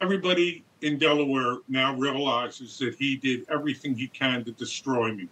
Everybody 0.01 0.65
in 0.83 0.99
Delaware 0.99 1.59
now 1.69 1.95
realizes 1.95 2.79
that 2.79 2.97
he 2.97 3.17
did 3.17 3.47
everything 3.49 3.95
he 3.95 4.09
can 4.09 4.45
to 4.45 4.53
destroy 4.53 5.13
me. 5.13 5.29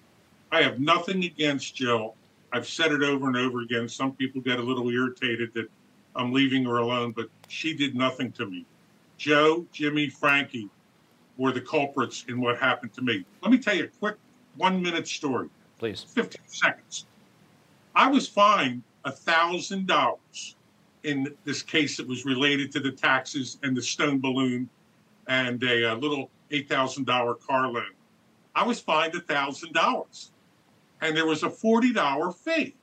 I 0.53 0.63
have 0.63 0.79
nothing 0.79 1.25
against 1.25 1.75
Jill. 1.75 2.15
I've 2.53 2.69
said 2.69 2.93
it 2.93 3.03
over 3.03 3.27
and 3.27 3.37
over 3.37 3.61
again. 3.61 3.89
Some 3.89 4.13
people 4.13 4.41
get 4.41 4.59
a 4.59 4.63
little 4.63 4.89
irritated 4.89 5.53
that 5.55 5.69
I'm 6.15 6.33
leaving 6.33 6.65
her 6.65 6.79
alone, 6.79 7.13
but 7.13 7.29
she 7.49 7.75
did 7.75 7.95
nothing 7.95 8.31
to 8.33 8.47
me. 8.47 8.65
Joe, 9.17 9.67
Jimmy, 9.73 10.09
Frankie 10.09 10.69
were 11.39 11.53
the 11.53 11.61
culprits 11.61 12.25
in 12.29 12.41
what 12.41 12.59
happened 12.59 12.93
to 12.93 13.03
me. 13.03 13.25
Let 13.43 13.51
me 13.51 13.59
tell 13.59 13.75
you 13.75 13.85
a 13.85 13.99
quick 13.99 14.17
one 14.57 14.83
minute 14.83 15.09
story. 15.09 15.49
Please. 15.79 16.03
15 16.03 16.41
seconds. 16.47 17.07
I 17.95 18.09
was 18.09 18.29
fined 18.29 18.83
$1,000 19.07 20.55
in 21.05 21.35
this 21.45 21.63
case 21.63 21.97
that 21.97 22.07
was 22.07 22.25
related 22.25 22.71
to 22.73 22.81
the 22.81 22.91
taxes 22.91 23.59
and 23.63 23.77
the 23.77 23.83
stone 23.83 24.21
balloon 24.21 24.69
and 25.29 25.63
a, 25.63 25.93
a 25.93 25.95
little 25.95 26.29
$8,000 26.51 27.41
car 27.47 27.69
loan. 27.69 27.93
I 28.55 28.65
was 28.65 28.81
fined 28.81 29.15
$1,000 29.15 30.31
and 31.01 31.17
there 31.17 31.27
was 31.27 31.45
a 31.45 31.49
$40 31.49 32.35
fee. 32.37 32.75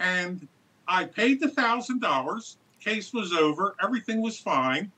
And 0.00 0.48
I 0.88 1.04
paid 1.04 1.40
the 1.40 1.46
$1,000, 1.48 2.56
case 2.80 3.12
was 3.12 3.32
over, 3.32 3.76
everything 3.82 4.20
was 4.22 4.38
fine. 4.38 4.90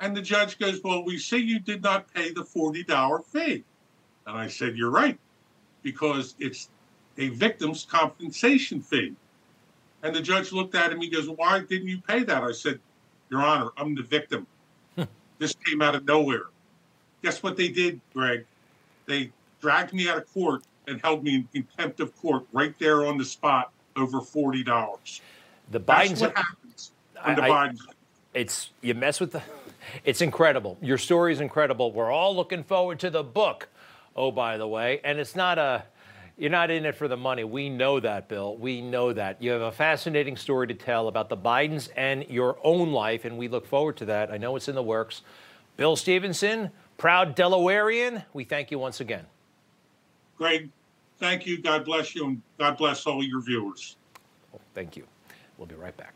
And 0.00 0.16
the 0.16 0.22
judge 0.22 0.58
goes, 0.58 0.80
Well, 0.82 1.04
we 1.04 1.18
see 1.18 1.38
you 1.38 1.58
did 1.58 1.82
not 1.82 2.12
pay 2.12 2.32
the 2.32 2.42
$40 2.42 3.24
fee. 3.26 3.64
And 4.26 4.36
I 4.36 4.48
said, 4.48 4.76
You're 4.76 4.90
right, 4.90 5.18
because 5.82 6.34
it's 6.38 6.68
a 7.18 7.28
victim's 7.30 7.84
compensation 7.84 8.80
fee. 8.80 9.14
And 10.02 10.14
the 10.14 10.20
judge 10.20 10.52
looked 10.52 10.74
at 10.74 10.86
him. 10.86 10.94
And 10.94 11.02
he 11.02 11.10
goes, 11.10 11.28
Why 11.28 11.60
didn't 11.60 11.88
you 11.88 11.98
pay 12.06 12.22
that? 12.24 12.42
I 12.42 12.52
said, 12.52 12.78
Your 13.30 13.42
Honor, 13.42 13.70
I'm 13.76 13.94
the 13.94 14.02
victim. 14.02 14.46
Hmm. 14.96 15.04
this 15.38 15.54
came 15.64 15.80
out 15.82 15.94
of 15.94 16.04
nowhere. 16.04 16.46
Guess 17.22 17.42
what 17.42 17.56
they 17.56 17.68
did, 17.68 18.00
Greg? 18.12 18.44
They 19.06 19.30
dragged 19.60 19.92
me 19.94 20.08
out 20.08 20.18
of 20.18 20.32
court 20.32 20.62
and 20.86 21.00
held 21.00 21.24
me 21.24 21.34
in 21.36 21.48
contempt 21.64 22.00
of 22.00 22.14
court 22.16 22.44
right 22.52 22.74
there 22.78 23.06
on 23.06 23.16
the 23.18 23.24
spot 23.24 23.72
over 23.96 24.20
forty 24.20 24.62
dollars. 24.62 25.22
The 25.70 25.78
That's 25.80 26.20
what 26.20 26.36
happens 26.36 26.92
when 27.24 27.36
the 27.36 27.42
I- 27.42 27.46
I- 27.46 27.68
Bidens. 27.68 27.78
It's 28.34 28.70
you 28.82 28.94
mess 28.94 29.18
with 29.18 29.32
the. 29.32 29.42
It's 30.04 30.20
incredible. 30.20 30.78
Your 30.80 30.98
story 30.98 31.32
is 31.32 31.40
incredible. 31.40 31.92
We're 31.92 32.10
all 32.10 32.34
looking 32.34 32.64
forward 32.64 32.98
to 33.00 33.10
the 33.10 33.22
book. 33.22 33.68
Oh, 34.14 34.30
by 34.30 34.56
the 34.56 34.66
way, 34.66 35.00
and 35.04 35.18
it's 35.18 35.36
not 35.36 35.58
a. 35.58 35.84
You're 36.38 36.50
not 36.50 36.70
in 36.70 36.84
it 36.84 36.94
for 36.94 37.08
the 37.08 37.16
money. 37.16 37.44
We 37.44 37.70
know 37.70 37.98
that, 37.98 38.28
Bill. 38.28 38.58
We 38.58 38.82
know 38.82 39.10
that. 39.14 39.40
You 39.40 39.52
have 39.52 39.62
a 39.62 39.72
fascinating 39.72 40.36
story 40.36 40.66
to 40.66 40.74
tell 40.74 41.08
about 41.08 41.30
the 41.30 41.36
Bidens 41.36 41.88
and 41.96 42.28
your 42.28 42.58
own 42.62 42.92
life, 42.92 43.24
and 43.24 43.38
we 43.38 43.48
look 43.48 43.66
forward 43.66 43.96
to 43.98 44.04
that. 44.06 44.30
I 44.30 44.36
know 44.36 44.54
it's 44.54 44.68
in 44.68 44.74
the 44.74 44.82
works. 44.82 45.22
Bill 45.78 45.96
Stevenson, 45.96 46.70
proud 46.98 47.36
Delawarean, 47.36 48.22
we 48.34 48.44
thank 48.44 48.70
you 48.70 48.78
once 48.78 49.00
again. 49.00 49.24
Greg, 50.36 50.68
thank 51.18 51.46
you. 51.46 51.62
God 51.62 51.86
bless 51.86 52.14
you, 52.14 52.26
and 52.26 52.42
God 52.58 52.76
bless 52.76 53.06
all 53.06 53.22
your 53.22 53.40
viewers. 53.40 53.96
Thank 54.74 54.94
you. 54.94 55.04
We'll 55.56 55.66
be 55.66 55.74
right 55.74 55.96
back. 55.96 56.12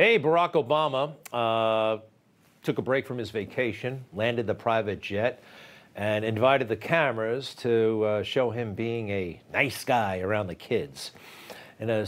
Hey, 0.00 0.18
Barack 0.18 0.52
Obama 0.52 1.12
uh, 1.30 2.00
took 2.62 2.78
a 2.78 2.80
break 2.80 3.06
from 3.06 3.18
his 3.18 3.30
vacation, 3.30 4.02
landed 4.14 4.46
the 4.46 4.54
private 4.54 5.02
jet, 5.02 5.42
and 5.94 6.24
invited 6.24 6.68
the 6.68 6.76
cameras 6.76 7.54
to 7.56 8.02
uh, 8.04 8.22
show 8.22 8.50
him 8.50 8.72
being 8.72 9.10
a 9.10 9.42
nice 9.52 9.84
guy 9.84 10.20
around 10.20 10.46
the 10.46 10.54
kids 10.54 11.12
in 11.80 11.90
a 11.90 12.06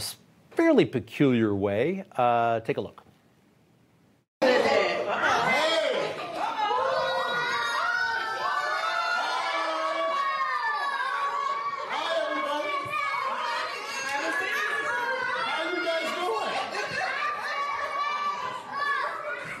fairly 0.49 0.85
peculiar 0.85 1.53
way. 1.53 2.03
Uh, 2.17 2.61
take 2.61 2.77
a 2.77 2.81
look. 2.81 3.03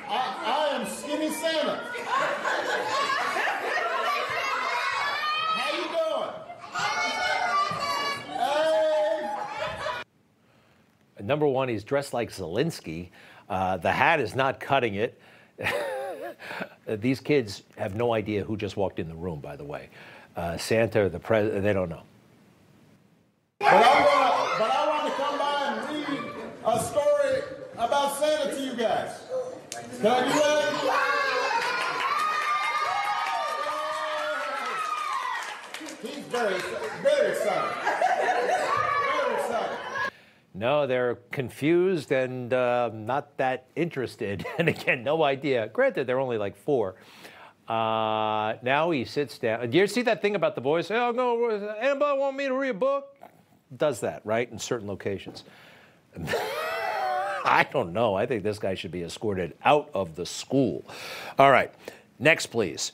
I, 0.05 0.15
I 0.45 0.75
am 0.75 0.85
Skinny 0.85 1.31
Santa. 1.31 1.81
How 5.55 5.69
you 5.75 5.85
doing? 5.89 6.29
He's 11.69 11.83
dressed 11.83 12.13
like 12.13 12.31
Zelensky. 12.31 13.09
Uh, 13.49 13.77
the 13.77 13.91
hat 13.91 14.19
is 14.19 14.35
not 14.35 14.59
cutting 14.59 14.95
it. 14.95 15.19
These 16.87 17.19
kids 17.19 17.63
have 17.77 17.95
no 17.95 18.13
idea 18.13 18.43
who 18.43 18.57
just 18.57 18.75
walked 18.77 18.99
in 18.99 19.07
the 19.07 19.15
room, 19.15 19.39
by 19.39 19.55
the 19.55 19.63
way. 19.63 19.89
Uh, 20.35 20.57
Santa 20.57 21.03
or 21.03 21.09
the 21.09 21.19
president, 21.19 21.63
they 21.63 21.73
don't 21.73 21.89
know. 21.89 22.01
But 23.59 23.73
I 23.73 24.05
want, 24.05 24.59
but 24.59 24.71
I 24.71 24.87
want 24.87 25.07
to 25.07 25.21
come 25.21 25.37
by 25.37 25.65
and 25.67 26.09
read 26.09 26.33
a 26.65 26.79
story 26.79 27.43
about 27.77 28.15
Santa 28.17 28.55
to 28.55 28.61
you 28.61 28.75
guys. 28.75 29.21
Can 29.71 30.07
I 30.07 30.23
do 30.23 30.33
that? 30.39 31.13
He's 36.01 36.25
very, 36.25 36.59
very 37.01 37.31
excited. 37.31 37.82
No, 40.55 40.85
they're 40.85 41.15
confused 41.31 42.11
and 42.11 42.53
uh, 42.53 42.91
not 42.93 43.37
that 43.37 43.65
interested. 43.75 44.45
And 44.57 44.69
again, 44.69 45.03
no 45.03 45.23
idea. 45.23 45.67
Granted, 45.67 46.05
they're 46.05 46.19
only 46.19 46.37
like 46.37 46.55
four. 46.55 46.95
Uh, 47.67 48.55
now 48.61 48.91
he 48.91 49.05
sits 49.05 49.37
down. 49.39 49.69
Do 49.69 49.77
you 49.77 49.87
see 49.87 50.03
that 50.03 50.21
thing 50.21 50.35
about 50.35 50.55
the 50.55 50.61
boys? 50.61 50.91
Oh, 50.91 51.11
no, 51.11 51.45
anybody 51.79 52.19
want 52.19 52.37
me 52.37 52.47
to 52.47 52.53
read 52.53 52.69
a 52.69 52.73
book? 52.73 53.15
Does 53.75 54.01
that, 54.01 54.21
right, 54.25 54.51
in 54.51 54.59
certain 54.59 54.87
locations. 54.87 55.43
I 57.45 57.65
don't 57.71 57.91
know. 57.91 58.15
I 58.15 58.25
think 58.25 58.43
this 58.43 58.59
guy 58.59 58.75
should 58.75 58.91
be 58.91 59.03
escorted 59.03 59.53
out 59.65 59.89
of 59.93 60.15
the 60.15 60.25
school. 60.25 60.85
All 61.39 61.51
right, 61.51 61.73
next, 62.19 62.47
please. 62.47 62.91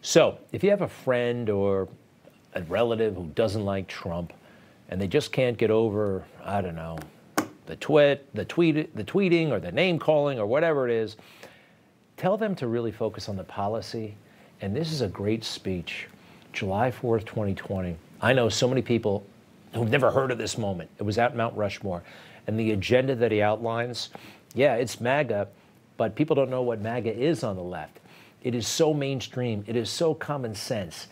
So, 0.00 0.38
if 0.52 0.64
you 0.64 0.70
have 0.70 0.82
a 0.82 0.88
friend 0.88 1.50
or 1.50 1.88
a 2.54 2.62
relative 2.62 3.16
who 3.16 3.26
doesn't 3.34 3.64
like 3.64 3.88
Trump, 3.88 4.32
and 4.88 5.00
they 5.00 5.06
just 5.06 5.32
can't 5.32 5.56
get 5.58 5.70
over, 5.70 6.24
I 6.44 6.60
don't 6.60 6.76
know, 6.76 6.98
the 7.66 7.76
twit, 7.76 8.34
the 8.34 8.44
tweet, 8.44 8.96
the 8.96 9.04
tweeting, 9.04 9.50
or 9.50 9.60
the 9.60 9.72
name 9.72 9.98
calling, 9.98 10.38
or 10.38 10.46
whatever 10.46 10.88
it 10.88 10.94
is, 10.94 11.16
tell 12.16 12.36
them 12.36 12.54
to 12.56 12.66
really 12.66 12.92
focus 12.92 13.28
on 13.28 13.36
the 13.36 13.44
policy. 13.44 14.14
And 14.60 14.74
this 14.74 14.90
is 14.90 15.02
a 15.02 15.08
great 15.08 15.44
speech, 15.44 16.06
July 16.52 16.90
4th, 16.90 17.26
2020. 17.26 17.96
I 18.20 18.32
know 18.32 18.48
so 18.48 18.66
many 18.66 18.82
people 18.82 19.24
who've 19.74 19.90
never 19.90 20.10
heard 20.10 20.30
of 20.30 20.38
this 20.38 20.56
moment. 20.56 20.90
It 20.98 21.02
was 21.02 21.18
at 21.18 21.36
Mount 21.36 21.56
Rushmore. 21.56 22.02
And 22.46 22.58
the 22.58 22.72
agenda 22.72 23.14
that 23.14 23.30
he 23.30 23.42
outlines, 23.42 24.08
yeah, 24.54 24.74
it's 24.76 25.00
MAGA, 25.00 25.48
but 25.98 26.14
people 26.14 26.34
don't 26.34 26.50
know 26.50 26.62
what 26.62 26.80
MAGA 26.80 27.14
is 27.14 27.44
on 27.44 27.56
the 27.56 27.62
left. 27.62 28.00
It 28.42 28.54
is 28.54 28.66
so 28.66 28.94
mainstream, 28.94 29.64
it 29.66 29.76
is 29.76 29.90
so 29.90 30.14
common 30.14 30.54
sense. 30.54 31.08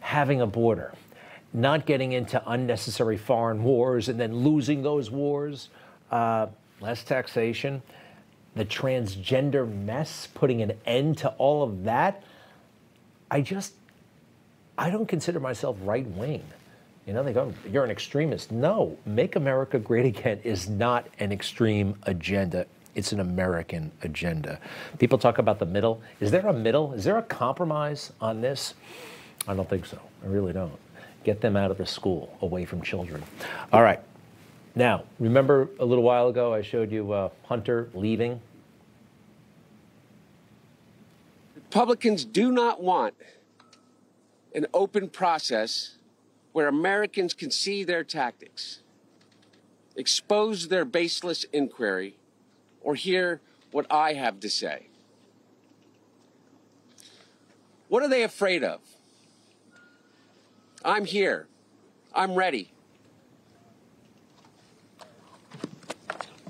Having 0.00 0.42
a 0.42 0.46
border, 0.46 0.92
not 1.56 1.86
getting 1.86 2.12
into 2.12 2.40
unnecessary 2.46 3.16
foreign 3.16 3.64
wars 3.64 4.08
and 4.10 4.20
then 4.20 4.32
losing 4.44 4.82
those 4.82 5.10
wars, 5.10 5.70
uh, 6.10 6.46
less 6.80 7.02
taxation, 7.02 7.82
the 8.54 8.64
transgender 8.64 9.66
mess, 9.66 10.28
putting 10.34 10.60
an 10.60 10.72
end 10.84 11.16
to 11.18 11.28
all 11.38 11.62
of 11.62 11.84
that. 11.84 12.22
I 13.30 13.40
just, 13.40 13.72
I 14.76 14.90
don't 14.90 15.06
consider 15.08 15.40
myself 15.40 15.78
right 15.80 16.06
wing. 16.08 16.44
You 17.06 17.14
know, 17.14 17.22
they 17.22 17.32
go, 17.32 17.54
you're 17.70 17.84
an 17.84 17.90
extremist. 17.90 18.52
No, 18.52 18.98
Make 19.06 19.36
America 19.36 19.78
Great 19.78 20.06
Again 20.06 20.40
is 20.44 20.68
not 20.68 21.06
an 21.20 21.32
extreme 21.32 21.96
agenda. 22.02 22.66
It's 22.94 23.12
an 23.12 23.20
American 23.20 23.92
agenda. 24.02 24.58
People 24.98 25.16
talk 25.16 25.38
about 25.38 25.58
the 25.58 25.66
middle. 25.66 26.02
Is 26.20 26.30
there 26.30 26.46
a 26.46 26.52
middle? 26.52 26.92
Is 26.92 27.04
there 27.04 27.16
a 27.16 27.22
compromise 27.22 28.12
on 28.20 28.42
this? 28.42 28.74
I 29.48 29.54
don't 29.54 29.68
think 29.68 29.86
so. 29.86 29.98
I 30.22 30.26
really 30.26 30.52
don't. 30.52 30.72
Get 31.26 31.40
them 31.40 31.56
out 31.56 31.72
of 31.72 31.76
the 31.76 31.86
school, 31.86 32.38
away 32.40 32.64
from 32.64 32.82
children. 32.82 33.24
All 33.72 33.82
right. 33.82 33.98
Now, 34.76 35.02
remember 35.18 35.68
a 35.80 35.84
little 35.84 36.04
while 36.04 36.28
ago 36.28 36.54
I 36.54 36.62
showed 36.62 36.92
you 36.92 37.10
uh, 37.10 37.30
Hunter 37.46 37.88
leaving? 37.94 38.40
Republicans 41.56 42.24
do 42.24 42.52
not 42.52 42.80
want 42.80 43.14
an 44.54 44.66
open 44.72 45.08
process 45.08 45.96
where 46.52 46.68
Americans 46.68 47.34
can 47.34 47.50
see 47.50 47.82
their 47.82 48.04
tactics, 48.04 48.82
expose 49.96 50.68
their 50.68 50.84
baseless 50.84 51.42
inquiry, 51.52 52.14
or 52.82 52.94
hear 52.94 53.40
what 53.72 53.84
I 53.90 54.12
have 54.12 54.38
to 54.38 54.48
say. 54.48 54.86
What 57.88 58.04
are 58.04 58.08
they 58.08 58.22
afraid 58.22 58.62
of? 58.62 58.78
I'm 60.86 61.04
here. 61.04 61.48
I'm 62.14 62.34
ready. 62.34 62.70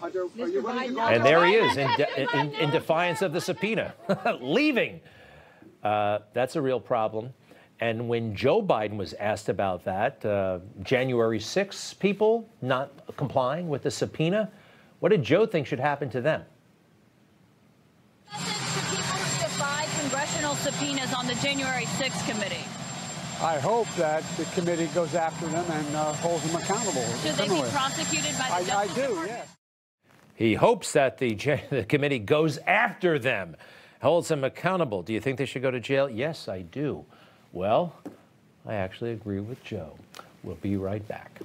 And 0.02 1.24
there 1.24 1.46
he 1.46 1.54
is 1.54 1.76
in, 1.78 1.88
de- 1.96 2.38
in, 2.38 2.54
in 2.54 2.70
defiance 2.70 3.22
of 3.22 3.32
the 3.32 3.40
subpoena, 3.40 3.94
leaving. 4.40 5.00
Uh, 5.82 6.18
that's 6.34 6.54
a 6.54 6.60
real 6.60 6.78
problem. 6.78 7.32
And 7.80 8.08
when 8.08 8.34
Joe 8.34 8.62
Biden 8.62 8.96
was 8.96 9.14
asked 9.14 9.48
about 9.48 9.84
that, 9.84 10.24
uh, 10.24 10.58
January 10.82 11.40
6 11.40 11.94
people 11.94 12.48
not 12.60 12.92
complying 13.16 13.68
with 13.68 13.82
the 13.82 13.90
subpoena, 13.90 14.50
what 15.00 15.08
did 15.08 15.22
Joe 15.22 15.46
think 15.46 15.66
should 15.66 15.80
happen 15.80 16.10
to 16.10 16.20
them? 16.20 16.42
To 18.32 18.38
people 18.38 19.02
who 19.02 19.42
Defy 19.42 19.86
congressional 20.00 20.54
subpoenas 20.56 21.14
on 21.14 21.26
the 21.26 21.34
January 21.36 21.84
6th 21.84 22.28
committee. 22.30 22.64
I 23.40 23.58
hope 23.58 23.88
that 23.96 24.22
the 24.36 24.44
committee 24.46 24.86
goes 24.88 25.14
after 25.14 25.46
them 25.46 25.64
and 25.70 25.96
uh, 25.96 26.12
holds 26.14 26.50
them 26.50 26.60
accountable. 26.60 27.04
Should 27.22 27.34
they 27.34 27.48
be 27.48 27.70
prosecuted 27.70 28.38
by 28.38 28.62
the 28.62 28.72
I, 28.74 28.80
I 28.80 28.86
do, 28.88 28.94
Department? 28.94 29.28
yes. 29.28 29.56
He 30.34 30.54
hopes 30.54 30.92
that 30.92 31.18
the, 31.18 31.34
the 31.70 31.84
committee 31.84 32.18
goes 32.18 32.58
after 32.58 33.18
them, 33.18 33.56
holds 34.00 34.28
them 34.28 34.42
accountable. 34.42 35.02
Do 35.02 35.12
you 35.12 35.20
think 35.20 35.38
they 35.38 35.44
should 35.46 35.62
go 35.62 35.70
to 35.70 35.80
jail? 35.80 36.08
Yes, 36.08 36.48
I 36.48 36.62
do. 36.62 37.04
Well, 37.52 37.94
I 38.66 38.74
actually 38.74 39.12
agree 39.12 39.40
with 39.40 39.62
Joe. 39.62 39.98
We'll 40.42 40.56
be 40.56 40.76
right 40.76 41.06
back. 41.06 41.40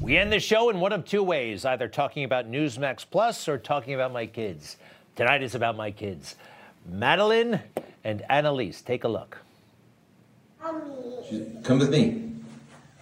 We 0.00 0.16
end 0.18 0.32
the 0.32 0.40
show 0.40 0.68
in 0.68 0.80
one 0.80 0.92
of 0.92 1.04
two 1.04 1.22
ways 1.22 1.64
either 1.64 1.88
talking 1.88 2.24
about 2.24 2.50
Newsmax 2.50 3.06
Plus 3.08 3.48
or 3.48 3.56
talking 3.56 3.94
about 3.94 4.12
my 4.12 4.26
kids. 4.26 4.76
Tonight 5.14 5.42
is 5.42 5.54
about 5.54 5.76
my 5.76 5.90
kids, 5.90 6.36
Madeline 6.86 7.60
and 8.02 8.22
Annalise. 8.30 8.80
Take 8.80 9.04
a 9.04 9.08
look. 9.08 9.38
Mommy. 10.62 11.52
Come 11.62 11.78
with 11.78 11.90
me. 11.90 12.32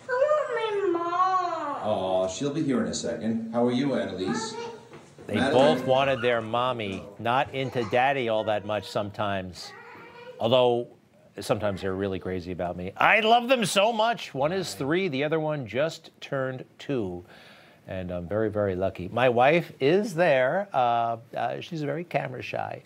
I 0.09 0.13
want 0.13 0.93
my 0.93 0.99
mom. 0.99 1.81
Oh, 1.85 2.29
she'll 2.29 2.53
be 2.53 2.63
here 2.65 2.83
in 2.83 2.89
a 2.89 2.95
second. 2.95 3.53
How 3.53 3.65
are 3.65 3.71
you, 3.73 3.95
Annalise? 3.95 4.55
They 5.29 5.37
Madeline? 5.37 5.77
both 5.77 5.87
wanted 5.87 6.21
their 6.21 6.41
mommy, 6.41 7.05
not 7.21 7.55
into 7.55 7.85
daddy 7.91 8.29
all 8.29 8.43
that 8.45 8.67
much 8.67 8.89
sometimes. 8.89 9.73
Although 10.41 10.89
sometimes 11.39 11.83
they're 11.83 11.95
really 11.95 12.19
crazy 12.19 12.51
about 12.51 12.77
me. 12.77 12.93
I 12.97 13.21
love 13.21 13.49
them 13.49 13.65
so 13.65 13.93
much. 13.93 14.35
One 14.35 14.53
is 14.53 14.75
three, 14.75 15.07
the 15.07 15.23
other 15.23 15.39
one 15.39 15.67
just 15.67 16.11
turned 16.21 16.65
two. 16.79 17.25
And 17.89 18.11
I'm 18.11 18.29
very, 18.29 18.51
very 18.51 18.77
lucky. 18.77 19.09
My 19.09 19.29
wife 19.29 19.73
is 19.81 20.15
there. 20.15 20.69
Uh, 20.73 21.17
uh, 21.37 21.61
she's 21.61 21.83
very 21.83 22.05
camera 22.05 22.43
shy. 22.43 22.83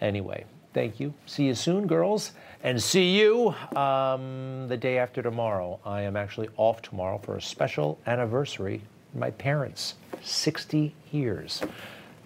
Anyway, 0.00 0.44
thank 0.74 1.00
you. 1.00 1.14
See 1.26 1.44
you 1.44 1.54
soon, 1.54 1.86
girls. 1.86 2.32
And 2.64 2.80
see 2.80 3.18
you 3.18 3.54
um, 3.76 4.68
the 4.68 4.76
day 4.76 4.98
after 4.98 5.22
tomorrow. 5.22 5.80
I 5.84 6.02
am 6.02 6.16
actually 6.16 6.48
off 6.56 6.82
tomorrow 6.82 7.18
for 7.18 7.36
a 7.36 7.42
special 7.42 7.98
anniversary. 8.06 8.82
My 9.14 9.30
parents, 9.30 9.94
60 10.22 10.94
years. 11.10 11.62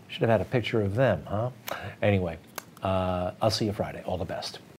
Should 0.08 0.20
have 0.22 0.30
had 0.30 0.40
a 0.40 0.44
picture 0.44 0.82
of 0.82 0.94
them, 0.94 1.22
huh? 1.26 1.50
Anyway, 2.02 2.38
uh, 2.82 3.32
I'll 3.42 3.50
see 3.50 3.64
you 3.64 3.72
Friday. 3.72 4.02
All 4.04 4.18
the 4.18 4.24
best. 4.24 4.60